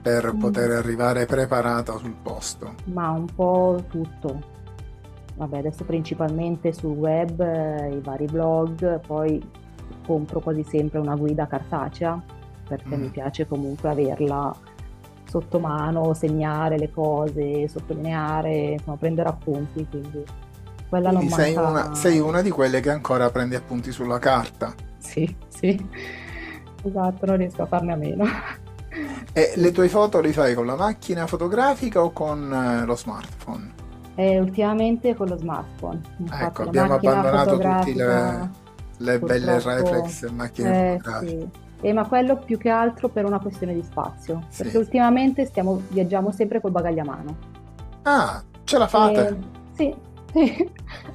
per 0.03 0.35
mm. 0.35 0.39
poter 0.39 0.71
arrivare 0.71 1.27
preparata 1.27 1.97
sul 1.97 2.15
posto? 2.23 2.75
Ma 2.93 3.11
un 3.11 3.27
po' 3.27 3.83
tutto. 3.89 4.53
Vabbè, 5.37 5.59
adesso 5.59 5.85
principalmente 5.85 6.73
sul 6.73 6.97
web, 6.97 7.41
eh, 7.41 7.97
i 7.97 8.01
vari 8.01 8.27
blog, 8.27 9.01
poi 9.01 9.43
compro 10.07 10.41
quasi 10.41 10.63
sempre 10.63 10.99
una 10.99 11.17
guida 11.17 11.47
cartacea 11.47 12.23
perché 12.69 12.97
mm. 12.97 13.01
mi 13.01 13.09
piace 13.09 13.47
comunque 13.47 13.89
averla 13.89 14.55
sotto 15.35 15.59
mano, 15.59 16.15
segnare 16.15 16.79
le 16.79 16.93
cose, 16.93 17.67
sottolineare, 17.67 18.75
insomma, 18.75 18.97
prendere 18.97 19.29
appunti, 19.29 19.85
quindi 19.91 20.25
quella 20.89 21.09
quindi 21.09 21.29
non 21.29 21.39
sei, 21.39 21.57
una, 21.57 21.95
sei 21.95 22.21
una 22.21 22.41
di 22.41 22.51
quelle 22.51 22.79
che 22.79 22.91
ancora 22.91 23.29
prende 23.31 23.57
appunti 23.57 23.91
sulla 23.91 24.21
carta. 24.21 24.73
Sì, 24.99 25.35
sì, 25.49 25.89
esatto, 26.85 27.27
non 27.27 27.37
riesco 27.37 27.63
a 27.63 27.67
farne 27.67 27.93
a 27.93 27.97
meno. 27.97 28.25
E 29.33 29.55
le 29.57 29.73
tue 29.73 29.89
foto 29.89 30.21
le 30.21 30.33
fai 30.33 30.55
con 30.55 30.67
la 30.67 30.77
macchina 30.77 31.27
fotografica 31.27 32.01
o 32.01 32.13
con 32.13 32.53
eh, 32.53 32.85
lo 32.85 32.95
smartphone? 32.95 33.73
Eh, 34.15 34.39
ultimamente 34.39 35.17
con 35.17 35.27
lo 35.27 35.37
smartphone. 35.37 36.01
Infatti, 36.19 36.45
ecco, 36.45 36.63
abbiamo 36.63 36.95
abbandonato 36.95 37.59
tutti 37.59 37.95
le 37.95 38.63
le 38.99 39.19
belle 39.19 39.59
reflex 39.61 40.23
e 40.23 40.31
macchine 40.31 40.95
eh, 40.95 41.01
sì. 41.27 41.49
Eh, 41.85 41.93
ma 41.93 42.07
quello 42.09 42.39
più 42.39 42.57
che 42.57 42.71
altro 42.71 43.11
per 43.11 43.27
una 43.27 43.39
questione 43.39 43.75
di 43.75 43.83
spazio, 43.83 44.45
sì. 44.49 44.63
perché 44.63 44.79
ultimamente 44.79 45.45
stiamo, 45.45 45.83
viaggiamo 45.91 46.31
sempre 46.31 46.59
col 46.59 46.71
bagaglio 46.71 47.03
a 47.03 47.05
mano. 47.05 47.37
Ah, 48.05 48.43
ce 48.65 48.79
la 48.79 48.87
fate? 48.87 49.29
Eh, 49.29 49.37
sì, 49.75 49.95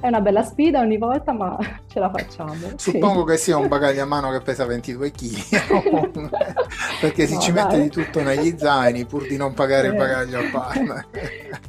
è 0.00 0.06
una 0.06 0.20
bella 0.20 0.42
sfida 0.42 0.80
ogni 0.80 0.96
volta, 0.96 1.32
ma 1.32 1.58
ce 1.86 1.98
la 1.98 2.10
facciamo. 2.10 2.54
Suppongo 2.76 3.20
sì. 3.20 3.32
che 3.32 3.36
sia 3.36 3.56
un 3.58 3.68
bagaglio 3.68 4.02
a 4.02 4.06
mano 4.06 4.30
che 4.30 4.40
pesa 4.40 4.64
22 4.64 5.10
kg, 5.10 6.30
perché 7.00 7.26
si 7.26 7.34
no, 7.34 7.40
ci 7.40 7.52
dai. 7.52 7.64
mette 7.64 7.82
di 7.82 7.88
tutto 7.90 8.22
negli 8.22 8.54
zaini 8.56 9.04
pur 9.04 9.26
di 9.26 9.36
non 9.36 9.52
pagare 9.52 9.88
il 9.88 9.94
eh. 9.94 9.96
bagaglio 9.96 10.38
a 10.38 10.44
parte. 10.50 11.04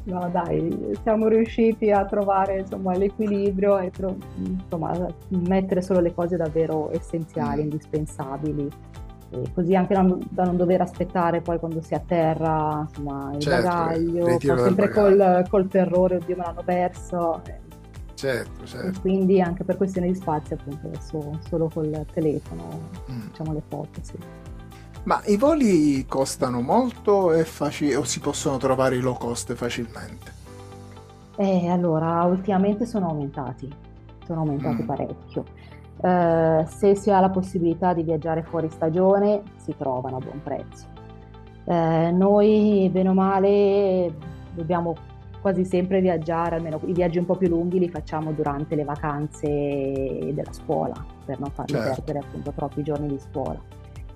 no, 0.06 0.30
dai, 0.32 0.98
siamo 1.04 1.28
riusciti 1.28 1.92
a 1.92 2.06
trovare 2.06 2.60
insomma, 2.60 2.96
l'equilibrio 2.96 3.78
e 3.80 3.92
tro- 3.92 4.18
insomma, 4.38 5.08
mettere 5.30 5.82
solo 5.82 6.00
le 6.00 6.14
cose 6.14 6.38
davvero 6.38 6.90
essenziali, 6.94 7.62
mm. 7.62 7.64
indispensabili. 7.64 8.70
Così 9.54 9.76
anche 9.76 9.94
da 9.94 10.44
non 10.44 10.58
dover 10.58 10.82
aspettare 10.82 11.40
poi 11.40 11.58
quando 11.58 11.82
si 11.82 11.94
atterra 11.94 12.86
insomma, 12.88 13.32
il 13.34 13.40
certo, 13.40 13.66
bagaglio, 13.66 14.40
sempre 14.40 14.90
col, 14.90 15.46
col, 15.50 15.68
terrore, 15.68 16.18
oddio 16.18 16.36
me 16.36 16.44
l'hanno 16.44 16.64
perso. 16.64 17.42
Certo, 18.14 18.66
certo. 18.66 18.88
E 18.88 19.02
quindi 19.02 19.42
anche 19.42 19.64
per 19.64 19.78
questione 19.78 20.08
di 20.08 20.16
spazio 20.16 20.56
appunto 20.56 20.88
adesso 20.88 21.40
solo 21.48 21.70
col 21.74 22.06
telefono 22.12 22.90
mm. 23.10 23.20
facciamo 23.20 23.54
le 23.54 23.62
foto, 23.68 24.00
sì. 24.02 24.18
Ma 25.04 25.22
i 25.26 25.38
voli 25.38 26.06
costano 26.06 26.62
molto 26.62 27.30
faci- 27.44 27.94
o 27.94 28.04
si 28.04 28.20
possono 28.20 28.58
trovare 28.58 28.98
i 28.98 29.00
low 29.00 29.18
cost 29.18 29.54
facilmente? 29.56 30.40
Eh, 31.38 31.68
allora, 31.70 32.22
ultimamente 32.24 32.86
sono 32.86 33.08
aumentati, 33.08 33.68
sono 34.26 34.42
aumentati 34.42 34.84
mm. 34.84 34.86
parecchio. 34.86 35.46
Eh, 36.04 36.64
se 36.68 36.96
si 36.96 37.12
ha 37.12 37.20
la 37.20 37.30
possibilità 37.30 37.94
di 37.94 38.04
viaggiare 38.04 38.42
fuori 38.42 38.70
stagione 38.70 39.44
si 39.58 39.76
trovano 39.78 40.18
a 40.18 40.20
buon 40.20 40.42
prezzo. 40.42 40.88
Eh, 41.66 42.12
noi, 42.12 42.90
bene 42.92 43.10
o 43.10 43.14
male, 43.14 44.14
dobbiamo 44.54 44.96
quasi 45.42 45.66
sempre 45.66 46.02
viaggiare, 46.02 46.56
almeno 46.56 46.80
i 46.86 46.94
viaggi 46.94 47.18
un 47.18 47.26
po' 47.26 47.36
più 47.36 47.50
lunghi 47.50 47.80
li 47.80 47.90
facciamo 47.90 48.32
durante 48.32 48.76
le 48.76 48.84
vacanze 48.84 49.48
della 50.34 50.54
scuola, 50.54 50.94
per 51.26 51.40
non 51.40 51.50
farli 51.52 51.74
certo. 51.74 52.02
perdere 52.02 52.20
appunto 52.26 52.52
troppi 52.52 52.84
giorni 52.84 53.08
di 53.08 53.20
scuola. 53.20 53.60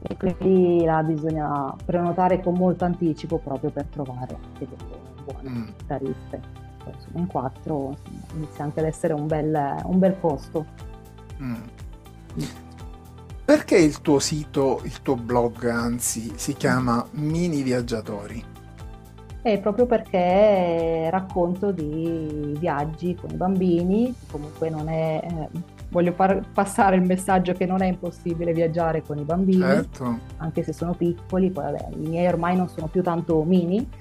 E 0.01 0.17
quindi 0.17 0.83
là 0.85 1.01
bisogna 1.01 1.73
prenotare 1.83 2.39
con 2.41 2.53
molto 2.53 2.85
anticipo 2.85 3.39
proprio 3.39 3.71
per 3.71 3.85
trovare 3.85 4.37
delle 4.59 4.75
buone 5.23 5.49
mm. 5.49 5.67
tariffe. 5.87 6.63
In 7.13 7.25
quattro 7.25 7.95
inizia 8.35 8.63
anche 8.63 8.79
ad 8.79 8.85
essere 8.85 9.13
un 9.13 9.25
bel, 9.25 9.81
un 9.85 9.97
bel 9.97 10.19
costo. 10.19 10.65
Mm. 11.41 11.53
Perché 13.45 13.77
il 13.77 14.01
tuo 14.01 14.17
sito, 14.17 14.81
il 14.83 15.01
tuo 15.03 15.15
blog 15.15 15.65
anzi, 15.65 16.33
si 16.35 16.55
chiama 16.55 17.05
Mini 17.11 17.61
Viaggiatori? 17.61 18.43
È 19.39 19.59
proprio 19.59 19.85
perché 19.85 21.07
racconto 21.11 21.71
di 21.71 22.55
viaggi 22.57 23.13
con 23.13 23.29
i 23.29 23.35
bambini, 23.35 24.13
comunque 24.31 24.71
non 24.71 24.89
è... 24.89 25.21
Eh, 25.23 25.73
voglio 25.89 26.11
far 26.13 26.41
passare 26.51 26.95
il 26.95 27.03
messaggio 27.03 27.53
che 27.53 27.67
non 27.67 27.83
è 27.83 27.85
impossibile 27.85 28.51
viaggiare 28.51 29.03
con 29.03 29.19
i 29.19 29.23
bambini, 29.23 29.61
certo. 29.61 30.17
anche 30.37 30.63
se 30.63 30.73
sono 30.73 30.95
piccoli, 30.95 31.51
poi 31.51 31.65
vabbè, 31.65 31.89
i 31.97 32.07
miei 32.07 32.25
ormai 32.25 32.55
non 32.55 32.67
sono 32.67 32.87
più 32.87 33.03
tanto 33.03 33.43
mini, 33.43 33.87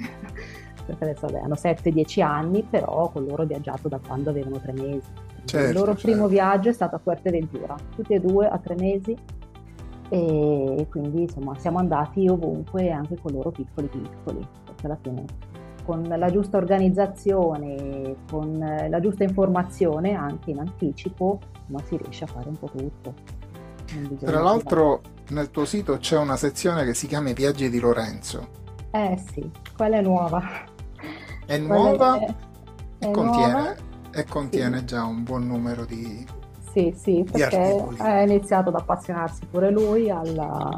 perché 0.87 1.05
adesso 1.05 1.27
vabbè, 1.27 1.41
hanno 1.41 1.55
7-10 1.55 2.23
anni, 2.23 2.63
però 2.63 3.11
con 3.11 3.27
loro 3.27 3.43
ho 3.43 3.47
viaggiato 3.47 3.89
da 3.89 4.01
quando 4.05 4.31
avevano 4.31 4.59
3 4.59 4.73
mesi. 4.73 5.03
Certo, 5.45 5.69
il 5.69 5.75
loro 5.75 5.93
certo. 5.93 6.09
primo 6.09 6.27
viaggio 6.27 6.71
è 6.71 6.73
stato 6.73 6.97
a 6.97 6.99
Fuerteventura, 6.99 7.75
tutti 7.95 8.15
e 8.15 8.21
due 8.21 8.49
a 8.49 8.59
tre 8.59 8.75
mesi 8.77 9.17
e 10.09 10.87
quindi 10.91 11.23
insomma 11.23 11.59
siamo 11.59 11.79
andati 11.79 12.29
ovunque 12.29 12.91
anche 12.91 13.17
con 13.21 13.33
loro 13.33 13.51
piccoli 13.51 13.89
piccoli, 13.89 14.47
perché 14.65 14.87
alla 14.87 14.99
fine 15.01 15.25
con 15.85 16.03
la 16.03 16.31
giusta 16.31 16.57
organizzazione, 16.57 18.17
con 18.31 18.59
la 18.59 19.01
giusta 19.01 19.25
informazione 19.25 20.15
anche 20.15 20.51
in 20.51 20.61
anticipo, 20.61 21.41
ma 21.67 21.79
si 21.85 21.99
riesce 21.99 22.25
a 22.25 22.27
fare 22.27 22.49
un 22.49 22.59
po' 22.59 22.71
tutto. 22.71 23.15
Tra 24.25 24.41
l'altro 24.41 25.03
nel 25.31 25.51
tuo 25.51 25.67
sito 25.67 25.99
c'è 25.99 26.17
una 26.17 26.37
sezione 26.37 26.85
che 26.85 26.95
si 26.95 27.07
chiama 27.07 27.31
I 27.31 27.35
viaggi 27.35 27.69
di 27.69 27.81
Lorenzo. 27.81 28.49
Eh 28.91 29.21
sì, 29.33 29.51
quella 29.77 29.99
è 29.99 30.03
nuova. 30.03 30.43
È 31.45 31.59
nuova 31.59 32.19
è, 32.19 32.35
e 32.99 33.07
è 33.07 33.11
contiene 33.11 33.53
nuova 33.53 33.75
e 34.15 34.25
contiene 34.25 34.79
sì. 34.79 34.85
già 34.87 35.05
un 35.05 35.25
buon 35.25 35.47
numero 35.47 35.85
di 35.85 36.25
Sì, 36.73 36.95
sì, 36.97 37.27
perché 37.31 37.85
ha 37.99 38.23
iniziato 38.23 38.69
ad 38.69 38.77
appassionarsi 38.77 39.45
pure 39.51 39.71
lui 39.71 40.11
alla, 40.11 40.71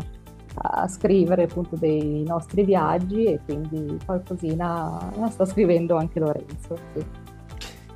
a 0.54 0.88
scrivere 0.88 1.44
appunto 1.44 1.76
dei 1.76 2.24
nostri 2.26 2.64
viaggi 2.64 3.24
e 3.24 3.40
quindi 3.44 3.98
qualcosina 4.04 5.10
la 5.16 5.30
sta 5.30 5.44
scrivendo 5.44 5.96
anche 5.96 6.18
Lorenzo. 6.18 6.78
Sì. 6.94 7.04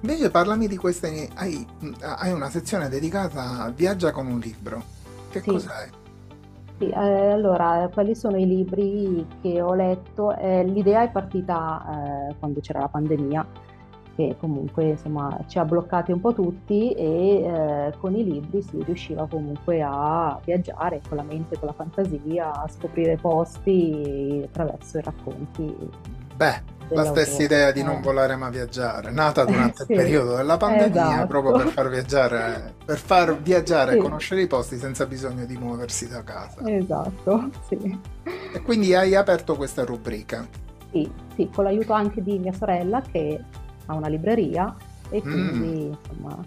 Invece 0.03 0.31
parlami 0.31 0.67
di 0.67 0.77
queste, 0.77 1.29
hai, 1.35 1.67
hai, 2.01 2.33
una 2.33 2.49
sezione 2.49 2.89
dedicata 2.89 3.65
a 3.65 3.71
Viaggia 3.71 4.13
con 4.13 4.27
un 4.27 4.39
libro. 4.39 4.83
Che 5.31 5.41
sì. 5.41 5.51
cos'è? 5.51 5.89
Sì, 6.79 6.89
eh, 6.89 7.31
allora, 7.31 7.91
quelli 7.93 8.15
sono 8.15 8.39
i 8.39 8.47
libri 8.47 9.27
che 9.43 9.61
ho 9.61 9.75
letto. 9.75 10.35
Eh, 10.37 10.65
l'idea 10.65 11.03
è 11.03 11.11
partita 11.11 12.29
eh, 12.31 12.35
quando 12.39 12.61
c'era 12.61 12.81
la 12.81 12.89
pandemia 12.89 13.47
che 14.21 14.37
comunque 14.39 14.85
insomma, 14.91 15.39
ci 15.47 15.59
ha 15.59 15.65
bloccati 15.65 16.13
un 16.13 16.21
po' 16.21 16.35
tutti 16.35 16.93
e 16.93 17.43
eh, 17.43 17.93
con 17.99 18.15
i 18.15 18.25
libri 18.25 18.63
si 18.63 18.83
riusciva 18.83 19.27
comunque 19.27 19.83
a 19.83 20.39
viaggiare 20.45 21.01
con 21.09 21.17
la 21.17 21.23
mente, 21.23 21.59
con 21.59 21.69
la 21.69 21.75
fantasia, 21.75 22.63
a 22.63 22.69
scoprire 22.69 23.17
posti 23.17 24.43
attraverso 24.45 24.99
i 24.99 25.03
racconti. 25.03 25.77
Beh, 26.37 26.79
la 26.89 27.05
stessa 27.05 27.43
idea 27.43 27.71
di 27.71 27.83
non 27.83 27.97
eh. 27.97 28.01
volare 28.01 28.37
ma 28.37 28.51
viaggiare, 28.51 29.11
nata 29.11 29.45
durante 29.45 29.85
sì, 29.87 29.93
il 29.93 29.99
periodo 29.99 30.37
della 30.37 30.57
pandemia, 30.57 30.89
esatto. 30.89 31.27
proprio 31.27 31.53
per 31.53 31.69
far 31.69 31.89
viaggiare, 31.89 32.75
per 32.85 32.99
far 32.99 33.41
viaggiare 33.41 33.93
sì. 33.93 33.99
e 33.99 34.01
conoscere 34.01 34.43
i 34.43 34.47
posti 34.47 34.77
senza 34.77 35.07
bisogno 35.07 35.47
di 35.47 35.57
muoversi 35.57 36.09
da 36.09 36.23
casa. 36.23 36.61
Esatto, 36.65 37.51
sì. 37.69 37.99
E 38.53 38.61
quindi 38.63 38.95
hai 38.95 39.15
aperto 39.15 39.57
questa 39.57 39.85
rubrica. 39.85 40.47
Sì, 40.91 41.09
sì, 41.37 41.49
con 41.55 41.65
l'aiuto 41.65 41.93
anche 41.93 42.21
di 42.23 42.39
mia 42.39 42.53
sorella 42.53 43.01
che 43.01 43.41
a 43.91 43.95
una 43.95 44.09
libreria 44.09 44.75
e 45.09 45.19
mm. 45.19 45.23
quindi 45.23 45.69
mm. 45.69 45.93
insomma 45.93 46.45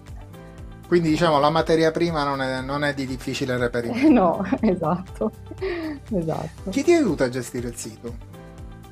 Quindi 0.87 1.09
diciamo 1.09 1.39
la 1.39 1.49
materia 1.49 1.91
prima 1.91 2.23
non 2.23 2.41
è, 2.41 2.61
non 2.61 2.83
è 2.83 2.93
di 2.93 3.05
difficile 3.05 3.57
reperimento. 3.57 4.09
no, 4.11 4.45
esatto, 4.61 5.31
esatto. 6.09 6.69
Chi 6.69 6.83
ti 6.83 6.93
aiuta 6.93 7.25
a 7.25 7.29
gestire 7.29 7.67
il 7.67 7.75
sito? 7.75 8.15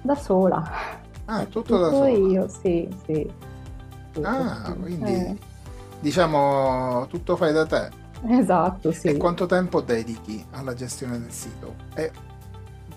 Da 0.01 0.15
sola. 0.15 0.99
Ah, 1.25 1.43
tutto, 1.45 1.61
tutto 1.61 1.77
da 1.77 1.89
sola? 1.89 2.09
io, 2.09 2.47
sì, 2.47 2.89
sì. 3.05 3.31
Tutto. 4.11 4.27
Ah, 4.27 4.75
quindi 4.79 5.13
eh. 5.13 5.37
diciamo 5.99 7.07
tutto 7.07 7.35
fai 7.35 7.53
da 7.53 7.65
te. 7.65 7.89
Esatto, 8.27 8.91
sì. 8.91 9.07
E 9.07 9.17
quanto 9.17 9.45
tempo 9.45 9.81
dedichi 9.81 10.45
alla 10.51 10.73
gestione 10.73 11.19
del 11.19 11.31
sito? 11.31 11.75
E 11.95 12.11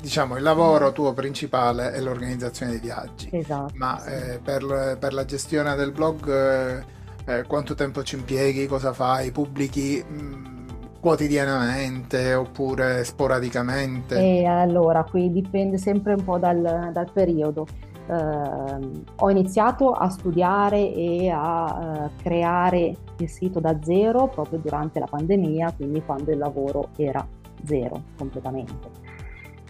diciamo 0.05 0.37
il 0.37 0.43
lavoro 0.43 0.93
tuo 0.93 1.15
principale 1.15 1.93
è 1.93 2.01
l'organizzazione 2.01 2.73
dei 2.73 2.81
viaggi. 2.81 3.31
Esatto. 3.33 3.73
Ma 3.77 3.99
sì. 3.99 4.11
eh, 4.11 4.39
per, 4.39 4.99
per, 5.01 5.15
la 5.15 5.25
gestione 5.25 5.75
del 5.77 5.93
blog 5.93 6.29
eh, 6.29 6.85
eh, 7.25 7.43
quanto 7.45 7.75
tempo 7.75 8.03
ci 8.03 8.17
impieghi, 8.17 8.67
cosa 8.67 8.93
fai, 8.93 9.31
pubblichi 9.31 10.05
mh, 10.07 10.15
mm, 10.15 10.67
quotidianamente 11.01 12.35
oppure 12.35 13.03
sporadicamente? 13.05 14.19
E 14.19 14.45
allora, 14.45 15.05
qui 15.05 15.33
dipende 15.33 15.79
sempre 15.79 16.13
un 16.13 16.23
po' 16.23 16.37
dal, 16.37 16.91
dal 16.93 17.11
periodo. 17.11 17.67
Uh, 18.07 19.03
ho 19.17 19.31
iniziato 19.31 19.93
a 19.93 20.11
studiare 20.11 20.93
e 20.93 21.31
a 21.31 22.11
uh, 22.13 22.23
creare 22.23 22.95
il 23.17 23.31
sito 23.31 23.61
da 23.61 23.79
zero 23.83 24.29
proprio 24.29 24.59
durante 24.59 24.99
la 24.99 25.07
pandemia, 25.07 25.73
quindi 25.75 26.03
quando 26.05 26.31
il 26.31 26.37
lavoro 26.37 26.91
era 26.97 27.27
zero 27.65 28.03
completamente. 28.19 29.04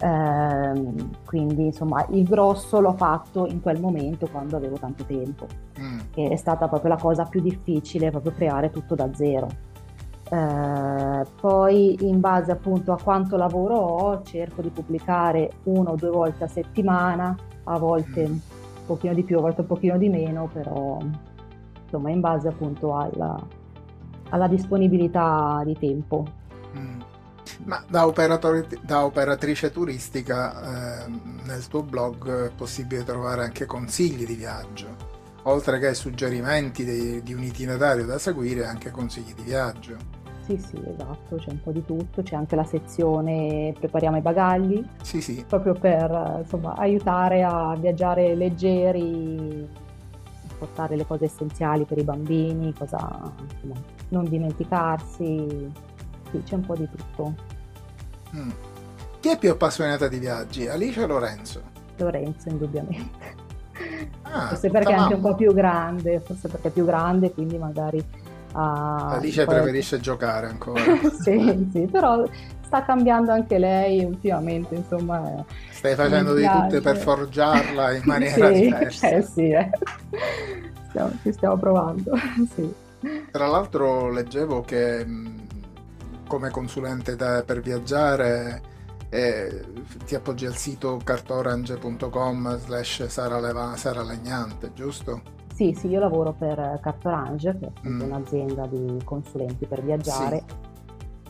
Uh, 0.05 1.09
quindi 1.25 1.65
insomma 1.65 2.05
il 2.09 2.25
grosso 2.25 2.79
l'ho 2.79 2.93
fatto 2.93 3.47
in 3.47 3.59
quel 3.59 3.79
momento 3.79 4.27
quando 4.27 4.55
avevo 4.55 4.77
tanto 4.77 5.03
tempo, 5.03 5.47
mm. 5.79 5.99
che 6.11 6.27
è 6.27 6.35
stata 6.35 6.67
proprio 6.67 6.91
la 6.91 6.97
cosa 6.97 7.23
più 7.23 7.41
difficile, 7.41 8.11
proprio 8.11 8.33
creare 8.33 8.69
tutto 8.69 8.93
da 8.93 9.11
zero. 9.15 9.47
Uh, 10.29 11.25
poi 11.41 11.97
in 12.07 12.19
base 12.19 12.51
appunto 12.51 12.91
a 12.91 12.99
quanto 13.01 13.35
lavoro 13.35 13.77
ho 13.77 14.21
cerco 14.21 14.61
di 14.61 14.69
pubblicare 14.69 15.53
uno 15.63 15.91
o 15.91 15.95
due 15.95 16.09
volte 16.09 16.43
a 16.43 16.47
settimana 16.47 17.35
a 17.63 17.79
volte 17.79 18.27
mm. 18.27 18.31
un 18.31 18.39
pochino 18.85 19.13
di 19.15 19.23
più, 19.23 19.39
a 19.39 19.41
volte 19.41 19.61
un 19.61 19.67
pochino 19.67 19.97
di 19.97 20.09
meno, 20.09 20.47
però 20.53 20.99
insomma 21.81 22.11
in 22.11 22.19
base 22.19 22.47
appunto 22.47 22.95
alla, 22.95 23.39
alla 24.29 24.47
disponibilità 24.47 25.63
di 25.65 25.75
tempo. 25.79 26.43
Ma 27.65 27.83
da, 27.87 28.11
da, 28.81 29.05
operatrice 29.05 29.71
turistica 29.71 31.05
eh, 31.05 31.11
nel 31.43 31.67
tuo 31.67 31.83
blog 31.83 32.47
è 32.47 32.51
possibile 32.51 33.03
trovare 33.03 33.43
anche 33.43 33.65
consigli 33.65 34.25
di 34.25 34.35
viaggio, 34.35 34.87
oltre 35.43 35.79
che 35.79 35.93
suggerimenti 35.93 36.83
di, 36.83 37.21
di 37.23 37.33
un 37.33 37.43
itinerario 37.43 38.05
da 38.05 38.17
seguire, 38.17 38.65
anche 38.65 38.91
consigli 38.91 39.33
di 39.33 39.43
viaggio. 39.43 40.23
Sì, 40.45 40.57
sì, 40.59 40.79
esatto, 40.85 41.37
c'è 41.37 41.49
un 41.49 41.61
po' 41.61 41.71
di 41.71 41.83
tutto, 41.83 42.21
c'è 42.21 42.35
anche 42.35 42.55
la 42.55 42.63
sezione 42.63 43.73
prepariamo 43.79 44.17
i 44.17 44.21
bagagli, 44.21 44.83
sì, 45.01 45.19
sì. 45.19 45.43
proprio 45.47 45.73
per 45.73 46.41
insomma, 46.43 46.75
aiutare 46.75 47.41
a 47.41 47.75
viaggiare 47.75 48.35
leggeri, 48.35 49.67
portare 50.59 50.95
le 50.95 51.05
cose 51.07 51.25
essenziali 51.25 51.85
per 51.85 51.97
i 51.97 52.03
bambini, 52.03 52.71
cosa, 52.73 53.33
insomma, 53.41 53.81
non 54.09 54.25
dimenticarsi, 54.25 55.71
sì, 56.31 56.41
c'è 56.43 56.55
un 56.55 56.65
po' 56.65 56.75
di 56.75 56.87
tutto. 56.89 57.33
Mm. 58.35 58.49
Chi 59.19 59.29
è 59.29 59.37
più 59.37 59.51
appassionata 59.51 60.07
di 60.07 60.19
viaggi, 60.19 60.67
Alice 60.67 61.01
o 61.01 61.07
Lorenzo? 61.07 61.61
Lorenzo, 61.97 62.49
indubbiamente. 62.49 63.43
Ah, 64.23 64.47
forse 64.47 64.69
perché 64.69 64.91
è 64.91 64.95
anche 64.95 65.15
un 65.15 65.21
po' 65.21 65.35
più 65.35 65.53
grande, 65.53 66.19
forse 66.19 66.47
perché 66.47 66.67
è 66.67 66.71
più 66.71 66.85
grande, 66.85 67.31
quindi 67.31 67.57
magari 67.57 68.03
a... 68.53 69.09
Alice 69.11 69.43
poi... 69.45 69.55
preferisce 69.55 69.99
giocare 69.99 70.47
ancora. 70.47 70.81
sì, 71.21 71.67
sì, 71.71 71.87
però 71.91 72.23
sta 72.61 72.83
cambiando 72.83 73.31
anche 73.31 73.57
lei 73.57 74.03
ultimamente, 74.03 74.75
insomma. 74.75 75.43
Stai 75.71 75.95
facendo 75.95 76.33
di 76.33 76.47
tutte 76.47 76.81
per 76.81 76.97
forgiarla 76.97 77.93
in 77.93 78.01
maniera 78.05 78.53
sì, 78.53 78.61
diversa. 78.61 79.09
Eh 79.09 79.21
sì, 79.21 79.49
eh. 79.49 79.69
Stiamo, 80.89 81.11
ci 81.21 81.31
stiamo 81.31 81.57
provando, 81.57 82.11
sì. 82.53 82.73
Tra 83.31 83.47
l'altro 83.47 84.09
leggevo 84.09 84.61
che 84.61 85.05
come 86.27 86.49
consulente 86.49 87.15
da, 87.15 87.43
per 87.43 87.61
viaggiare 87.61 88.73
eh, 89.09 89.63
ti 90.05 90.15
appoggi 90.15 90.45
al 90.45 90.55
sito 90.55 90.99
cartorange.com 91.03 92.57
slash 92.57 93.05
Sara 93.05 94.03
Legnante, 94.03 94.71
giusto? 94.73 95.21
Sì, 95.53 95.73
sì, 95.73 95.87
io 95.87 96.01
lavoro 96.01 96.33
per 96.33 96.79
Cartorange, 96.81 97.57
che 97.57 97.71
è 97.81 97.87
mm. 97.87 98.01
un'azienda 98.01 98.67
di 98.67 98.99
consulenti 99.05 99.65
per 99.65 99.81
viaggiare. 99.81 100.43
Sì. 100.45 100.63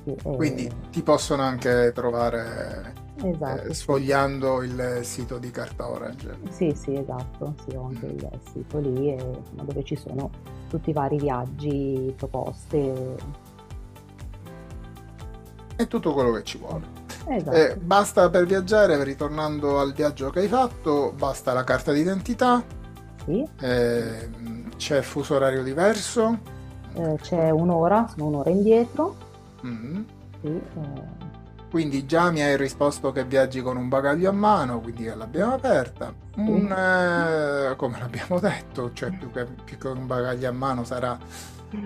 Sì, 0.05 0.15
Quindi 0.35 0.71
ti 0.91 1.01
possono 1.01 1.41
anche 1.41 1.91
trovare 1.93 2.93
esatto, 3.23 3.61
eh, 3.63 3.73
sfogliando 3.73 4.61
sì. 4.61 4.67
il 4.67 4.99
sito 5.01 5.37
di 5.37 5.49
Cartorange. 5.49 6.37
Sì, 6.49 6.71
sì, 6.75 6.95
esatto, 6.95 7.55
sì, 7.67 7.75
ho 7.75 7.85
anche 7.85 8.05
mm. 8.07 8.17
il 8.17 8.39
sito 8.51 8.79
lì 8.79 9.11
e, 9.11 9.41
dove 9.51 9.83
ci 9.83 9.95
sono 9.95 10.29
tutti 10.69 10.89
i 10.89 10.93
vari 10.93 11.17
viaggi, 11.17 12.13
proposte. 12.15 13.43
È 15.75 15.87
tutto 15.87 16.13
quello 16.13 16.31
che 16.31 16.43
ci 16.43 16.57
vuole. 16.57 17.03
Esatto. 17.27 17.55
Eh, 17.55 17.75
basta 17.75 18.29
per 18.29 18.45
viaggiare, 18.45 19.03
ritornando 19.03 19.79
al 19.79 19.93
viaggio 19.93 20.29
che 20.29 20.39
hai 20.39 20.47
fatto, 20.47 21.13
basta 21.17 21.53
la 21.53 21.63
carta 21.63 21.91
d'identità, 21.91 22.63
sì. 23.25 23.47
Eh, 23.59 24.29
c'è 24.77 25.01
fuso 25.01 25.35
orario 25.35 25.63
diverso? 25.63 26.37
Eh, 26.93 27.17
c'è 27.21 27.49
un'ora, 27.49 28.07
sono 28.07 28.27
un'ora 28.27 28.49
indietro. 28.49 29.15
Mm. 29.65 30.03
Sì, 30.41 30.47
eh. 30.47 31.23
Quindi 31.69 32.05
già 32.05 32.31
mi 32.31 32.41
hai 32.41 32.55
risposto 32.55 33.11
che 33.11 33.25
viaggi 33.25 33.61
con 33.61 33.75
un 33.75 33.89
bagaglio 33.89 34.29
a 34.29 34.33
mano, 34.33 34.79
quindi 34.79 35.05
l'abbiamo 35.05 35.55
aperta. 35.55 36.13
Un, 36.35 36.71
eh, 36.71 37.75
come 37.75 37.99
l'abbiamo 37.99 38.39
detto, 38.39 38.93
cioè 38.93 39.09
più 39.11 39.31
che, 39.31 39.45
più 39.63 39.77
che, 39.77 39.87
un 39.87 40.05
bagaglio 40.05 40.47
a 40.47 40.53
mano 40.53 40.85
sarà, 40.85 41.17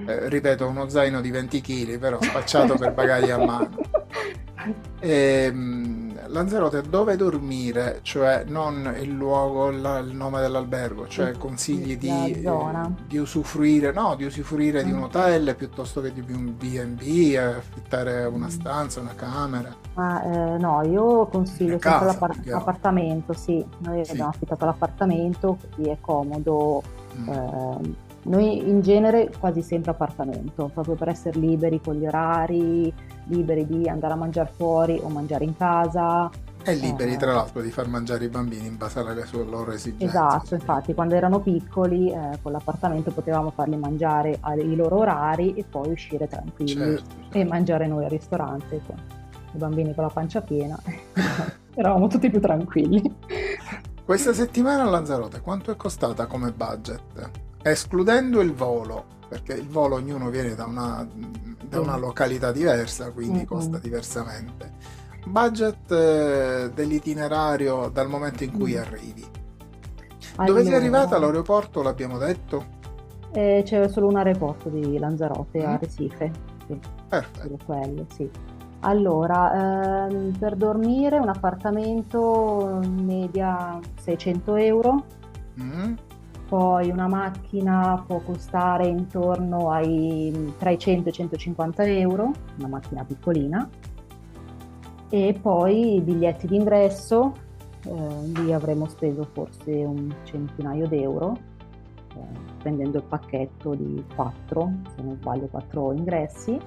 eh, 0.06 0.30
ripeto, 0.30 0.68
uno 0.68 0.90
zaino 0.90 1.22
di 1.22 1.32
20 1.32 1.62
kg, 1.62 1.98
però 1.98 2.18
spacciato 2.22 2.76
per 2.76 2.94
bagagli 2.94 3.30
a 3.30 3.38
mano. 3.38 3.78
E, 5.00 5.46
ehm, 5.48 6.10
Lanzarote 6.30 6.82
dove 6.84 7.16
dormire, 7.16 8.00
cioè 8.04 8.44
non 8.46 8.96
il 9.00 9.10
luogo, 9.10 9.72
la, 9.72 9.98
il 9.98 10.16
nome 10.16 10.42
dell'albergo, 10.42 11.08
cioè 11.08 11.32
consigli 11.32 11.98
di, 11.98 12.08
eh, 12.08 12.88
di, 13.08 13.18
usufruire, 13.18 13.92
no, 13.92 14.16
di 14.16 14.26
usufruire 14.26 14.84
mm. 14.84 14.86
di 14.86 14.92
un 14.92 15.00
mm. 15.00 15.04
hotel 15.04 15.56
piuttosto 15.56 16.02
che 16.02 16.14
di 16.14 16.32
un 16.32 16.56
B&B, 16.56 17.36
affittare 17.36 18.26
una 18.26 18.46
mm. 18.46 18.50
stanza, 18.50 19.00
una 19.00 19.16
camera. 19.16 19.76
Ah, 19.96 20.24
eh, 20.24 20.58
no, 20.60 20.84
io 20.84 21.26
consiglio 21.28 21.80
casa, 21.80 22.12
sempre 22.12 22.44
l'appartamento, 22.46 23.34
sì, 23.34 23.66
noi 23.80 24.06
sì. 24.06 24.12
abbiamo 24.12 24.30
affittato 24.30 24.66
l'appartamento, 24.66 25.58
così 25.76 25.90
è 25.90 25.98
comodo. 26.00 26.84
Mm. 27.18 27.30
Eh, 27.30 28.08
noi 28.24 28.68
in 28.68 28.82
genere 28.82 29.32
quasi 29.40 29.62
sempre 29.62 29.92
appartamento, 29.92 30.70
proprio 30.74 30.96
per 30.96 31.10
essere 31.10 31.40
liberi 31.40 31.80
con 31.82 31.96
gli 31.96 32.06
orari, 32.06 32.94
liberi 33.26 33.66
di 33.66 33.88
andare 33.88 34.14
a 34.14 34.18
mangiare 34.18 34.52
fuori 34.54 35.00
o 35.02 35.10
mangiare 35.10 35.46
in 35.46 35.56
casa. 35.56 36.30
E 36.62 36.76
liberi 36.76 37.14
eh, 37.14 37.18
tra 37.18 37.34
l'altro 37.34 37.62
di 37.62 37.72
far 37.72 37.88
mangiare 37.88 38.26
i 38.26 38.28
bambini 38.28 38.68
in 38.68 38.78
base 38.78 39.00
alle 39.00 39.26
loro 39.32 39.72
esigenze. 39.72 40.06
Esatto, 40.06 40.56
infatti 40.56 40.94
quando 40.94 41.16
erano 41.16 41.40
piccoli 41.40 42.12
eh, 42.12 42.38
con 42.42 42.52
l'appartamento 42.52 43.12
potevamo 43.12 43.52
farli 43.52 43.78
mangiare 43.78 44.38
ai 44.42 44.76
loro 44.76 44.98
orari 44.98 45.54
e 45.54 45.64
poi 45.64 45.92
uscire 45.92 46.28
tranquilli 46.28 46.74
certo, 46.74 47.04
certo. 47.22 47.38
e 47.38 47.46
mangiare 47.46 47.88
noi 47.88 48.04
al 48.04 48.10
ristorante 48.10 48.82
con 48.86 48.98
i 49.54 49.58
bambini 49.58 49.96
con 49.96 50.04
la 50.04 50.10
pancia 50.10 50.42
piena. 50.42 50.78
Eravamo 51.74 52.08
tutti 52.08 52.30
più 52.30 52.42
tranquilli. 52.42 53.16
Questa 54.04 54.34
settimana 54.34 54.84
a 54.84 54.90
Lanzarote 54.90 55.40
quanto 55.40 55.72
è 55.72 55.76
costata 55.76 56.26
come 56.26 56.52
budget? 56.52 57.48
Escludendo 57.62 58.40
il 58.42 58.54
volo, 58.54 59.06
perché 59.28 59.54
il 59.54 59.68
volo 59.68 59.96
ognuno 59.96 60.30
viene 60.30 60.56
da 60.56 60.66
una, 60.66 61.08
da 61.68 61.80
una 61.80 61.98
località 61.98 62.52
diversa, 62.52 63.12
quindi 63.12 63.40
mm-hmm. 63.40 63.46
costa 63.46 63.78
diversamente. 63.78 64.72
Budget 65.28 65.92
eh, 65.92 66.72
dell'itinerario 66.74 67.90
dal 67.90 68.08
momento 68.08 68.44
in 68.44 68.52
cui 68.52 68.74
mm. 68.76 68.78
arrivi. 68.78 69.26
Allora, 70.38 70.54
Dove 70.54 70.64
sei 70.64 70.74
arrivata 70.74 71.18
all'aeroporto, 71.18 71.82
l'abbiamo 71.82 72.18
detto? 72.18 72.78
Eh, 73.34 73.62
c'è 73.66 73.88
solo 73.90 74.08
un 74.08 74.16
aeroporto 74.16 74.70
di 74.70 74.98
Lanzarote 74.98 75.60
mm. 75.60 75.68
a 75.68 75.78
Recife. 75.78 76.32
Sì, 76.66 76.80
Perfetto. 77.10 77.58
Quello, 77.66 78.06
sì. 78.14 78.30
Allora, 78.82 80.08
ehm, 80.08 80.32
per 80.40 80.56
dormire 80.56 81.20
un 81.20 81.28
appartamento 81.28 82.80
media 82.88 83.78
600 84.00 84.56
euro. 84.56 85.04
Mm 85.62 85.94
poi 86.50 86.90
una 86.90 87.08
macchina 87.08 88.04
può 88.06 88.20
costare 88.22 88.88
intorno 88.88 89.70
ai 89.70 90.54
tra 90.58 90.72
i 90.72 90.80
100 90.80 91.08
e 91.08 91.12
i 91.12 91.14
150 91.14 91.84
euro, 91.84 92.32
una 92.58 92.68
macchina 92.68 93.04
piccolina, 93.04 93.70
e 95.10 95.38
poi 95.40 95.98
i 95.98 96.02
biglietti 96.02 96.48
d'ingresso, 96.48 97.34
eh, 97.86 98.32
lì 98.34 98.52
avremo 98.52 98.88
speso 98.88 99.28
forse 99.32 99.72
un 99.72 100.12
centinaio 100.24 100.88
d'euro, 100.88 101.38
eh, 102.16 102.22
prendendo 102.58 102.98
il 102.98 103.04
pacchetto 103.04 103.76
di 103.76 104.04
4, 104.16 104.72
se 104.96 105.04
non 105.04 105.18
sbaglio 105.18 105.46
4 105.52 105.94
ingressi 105.94 106.60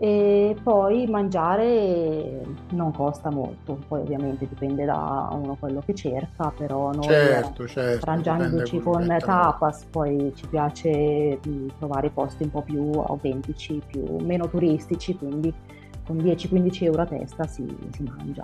e 0.00 0.54
poi 0.62 1.08
mangiare 1.08 2.40
non 2.70 2.92
costa 2.92 3.30
molto, 3.30 3.80
poi 3.88 4.02
ovviamente 4.02 4.46
dipende 4.46 4.84
da 4.84 5.28
uno 5.32 5.56
quello 5.58 5.82
che 5.84 5.92
cerca, 5.92 6.52
però 6.56 6.92
noi 6.92 7.02
certo, 7.02 7.66
certo, 7.66 7.98
frangiandoci 7.98 8.80
con 8.80 9.12
tapas 9.18 9.86
poi 9.90 10.32
ci 10.36 10.46
piace 10.46 11.40
trovare 11.78 12.06
i 12.06 12.10
posti 12.10 12.44
un 12.44 12.50
po' 12.50 12.62
più 12.62 12.92
autentici, 12.92 13.82
più, 13.84 14.18
meno 14.20 14.48
turistici, 14.48 15.16
quindi 15.16 15.52
con 16.06 16.16
10-15 16.18 16.84
euro 16.84 17.02
a 17.02 17.06
testa 17.06 17.44
si, 17.48 17.66
si 17.90 18.02
mangia. 18.04 18.42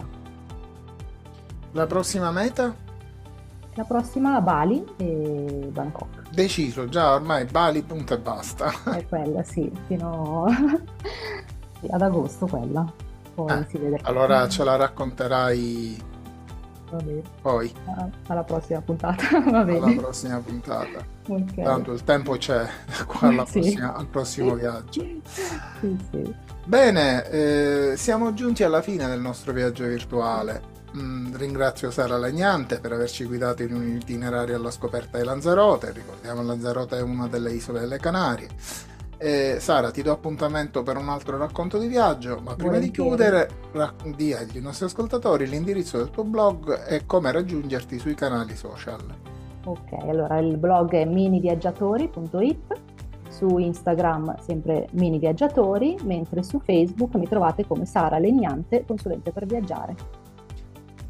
La 1.70 1.86
prossima 1.86 2.32
meta? 2.32 2.74
La 3.76 3.84
prossima 3.84 4.40
Bali 4.40 4.84
e 4.96 5.68
Bangkok. 5.72 6.30
Deciso, 6.30 6.88
già 6.88 7.14
ormai 7.14 7.44
Bali 7.44 7.82
punto 7.82 8.14
e 8.14 8.18
basta. 8.18 8.72
È 8.92 9.06
quella, 9.06 9.42
sì, 9.42 9.70
fino 9.86 10.46
ad 11.90 12.02
agosto 12.02 12.46
quella. 12.46 12.90
Poi 13.34 13.50
eh, 13.50 13.66
si 13.68 13.78
vedrà. 13.78 13.98
Allora 14.02 14.48
ce 14.48 14.64
la 14.64 14.76
racconterai 14.76 16.12
poi. 17.40 17.72
Alla 18.28 18.44
prossima 18.44 18.80
puntata, 18.80 19.40
va 19.50 19.64
bene. 19.64 19.78
Alla 19.78 20.00
prossima 20.00 20.38
puntata. 20.40 21.04
Okay. 21.26 21.64
Tanto 21.64 21.92
il 21.92 22.04
tempo 22.04 22.36
c'è 22.36 22.66
qua 23.06 23.28
sì. 23.46 23.60
prossima, 23.60 23.94
al 23.94 24.06
prossimo 24.06 24.54
viaggio. 24.54 25.00
sì, 25.80 25.98
sì. 26.10 26.34
Bene, 26.64 27.28
eh, 27.28 27.94
siamo 27.96 28.32
giunti 28.34 28.62
alla 28.62 28.82
fine 28.82 29.06
del 29.06 29.20
nostro 29.20 29.52
viaggio 29.52 29.84
virtuale. 29.84 30.72
Mm, 30.96 31.34
ringrazio 31.34 31.90
Sara 31.90 32.16
Legnante 32.16 32.78
per 32.78 32.92
averci 32.92 33.24
guidato 33.24 33.64
in 33.64 33.74
un 33.74 33.96
itinerario 33.96 34.54
alla 34.54 34.70
scoperta 34.70 35.18
di 35.18 35.24
Lanzarote. 35.24 35.90
Ricordiamo 35.92 36.42
Lanzarote 36.42 36.98
è 36.98 37.02
una 37.02 37.26
delle 37.26 37.52
isole 37.52 37.80
delle 37.80 37.98
Canarie. 37.98 38.48
Eh, 39.24 39.56
Sara, 39.58 39.90
ti 39.90 40.02
do 40.02 40.12
appuntamento 40.12 40.82
per 40.82 40.98
un 40.98 41.08
altro 41.08 41.38
racconto 41.38 41.78
di 41.78 41.86
viaggio, 41.86 42.40
ma 42.42 42.54
prima 42.56 42.72
Buongiorno. 42.72 42.78
di 42.80 42.90
chiudere, 42.90 43.48
di 44.14 44.34
agli 44.34 44.58
nostri 44.58 44.84
ascoltatori 44.84 45.46
l'indirizzo 45.48 45.96
del 45.96 46.10
tuo 46.10 46.24
blog 46.24 46.86
e 46.86 47.06
come 47.06 47.32
raggiungerti 47.32 47.98
sui 47.98 48.14
canali 48.14 48.54
social. 48.54 49.00
Ok, 49.64 49.92
allora 50.06 50.38
il 50.40 50.58
blog 50.58 50.92
è 50.92 51.06
miniviaggiatori.it, 51.06 52.80
su 53.30 53.56
Instagram 53.56 54.36
sempre 54.40 54.88
miniviaggiatori, 54.90 55.96
mentre 56.02 56.42
su 56.42 56.60
Facebook 56.60 57.14
mi 57.14 57.26
trovate 57.26 57.66
come 57.66 57.86
Sara 57.86 58.18
Legnante, 58.18 58.84
consulente 58.86 59.32
per 59.32 59.46
viaggiare. 59.46 59.94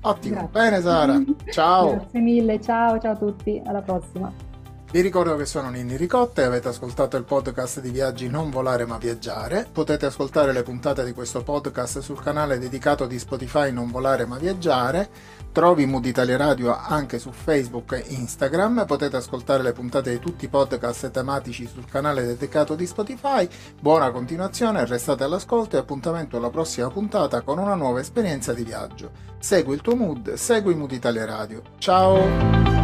Ottimo, 0.03 0.35
Grazie. 0.35 0.51
bene 0.53 0.81
Sara, 0.81 1.21
ciao. 1.51 1.91
Grazie 1.97 2.21
mille, 2.21 2.61
ciao, 2.61 2.97
ciao 3.01 3.15
a 3.15 3.17
tutti, 3.17 3.61
alla 3.65 3.83
prossima. 3.83 4.54
Vi 4.95 5.01
ricordo 5.01 5.35
che 5.35 5.45
sono 5.45 5.71
Ninni 5.71 5.97
Ricotta 5.97 6.43
e 6.43 6.45
avete 6.45 6.69
ascoltato 6.69 7.17
il 7.17 7.25
podcast 7.25 7.81
di 7.81 7.91
Viaggi 7.91 8.29
Non 8.29 8.49
Volare 8.49 8.87
Ma 8.87 8.97
Viaggiare. 8.97 9.67
Potete 9.73 10.07
ascoltare 10.07 10.53
le 10.53 10.63
puntate 10.63 11.05
di 11.05 11.13
questo 11.13 11.43
podcast 11.43 11.99
sul 11.99 12.23
canale 12.23 12.61
dedicato 12.61 13.05
di 13.07 13.19
Spotify 13.19 13.73
Non 13.73 13.91
Volare 13.91 14.25
Ma 14.25 14.39
Viaggiare. 14.39 15.09
Trovi 15.51 15.85
Mood 15.87 16.05
Italia 16.05 16.37
Radio 16.37 16.79
anche 16.79 17.19
su 17.19 17.33
Facebook 17.33 17.91
e 17.91 18.05
Instagram. 18.07 18.85
Potete 18.87 19.17
ascoltare 19.17 19.65
le 19.65 19.73
puntate 19.73 20.13
di 20.13 20.21
tutti 20.21 20.45
i 20.45 20.49
podcast 20.49 21.11
tematici 21.11 21.67
sul 21.67 21.87
canale 21.87 22.25
dedicato 22.25 22.77
di 22.77 22.87
Spotify. 22.87 23.49
Buona 23.81 24.13
continuazione, 24.13 24.87
restate 24.87 25.25
all'ascolto 25.25 25.75
e 25.75 25.81
appuntamento 25.81 26.37
alla 26.37 26.51
prossima 26.51 26.89
puntata 26.89 27.41
con 27.41 27.59
una 27.59 27.75
nuova 27.75 27.99
esperienza 27.99 28.53
di 28.53 28.63
viaggio. 28.63 29.11
Segui 29.41 29.75
il 29.75 29.81
tuo 29.81 29.97
mood, 29.97 30.35
segui 30.35 30.77
Mood 30.77 30.93
Italia 30.93 31.25
Radio. 31.25 31.63
Ciao! 31.79 32.84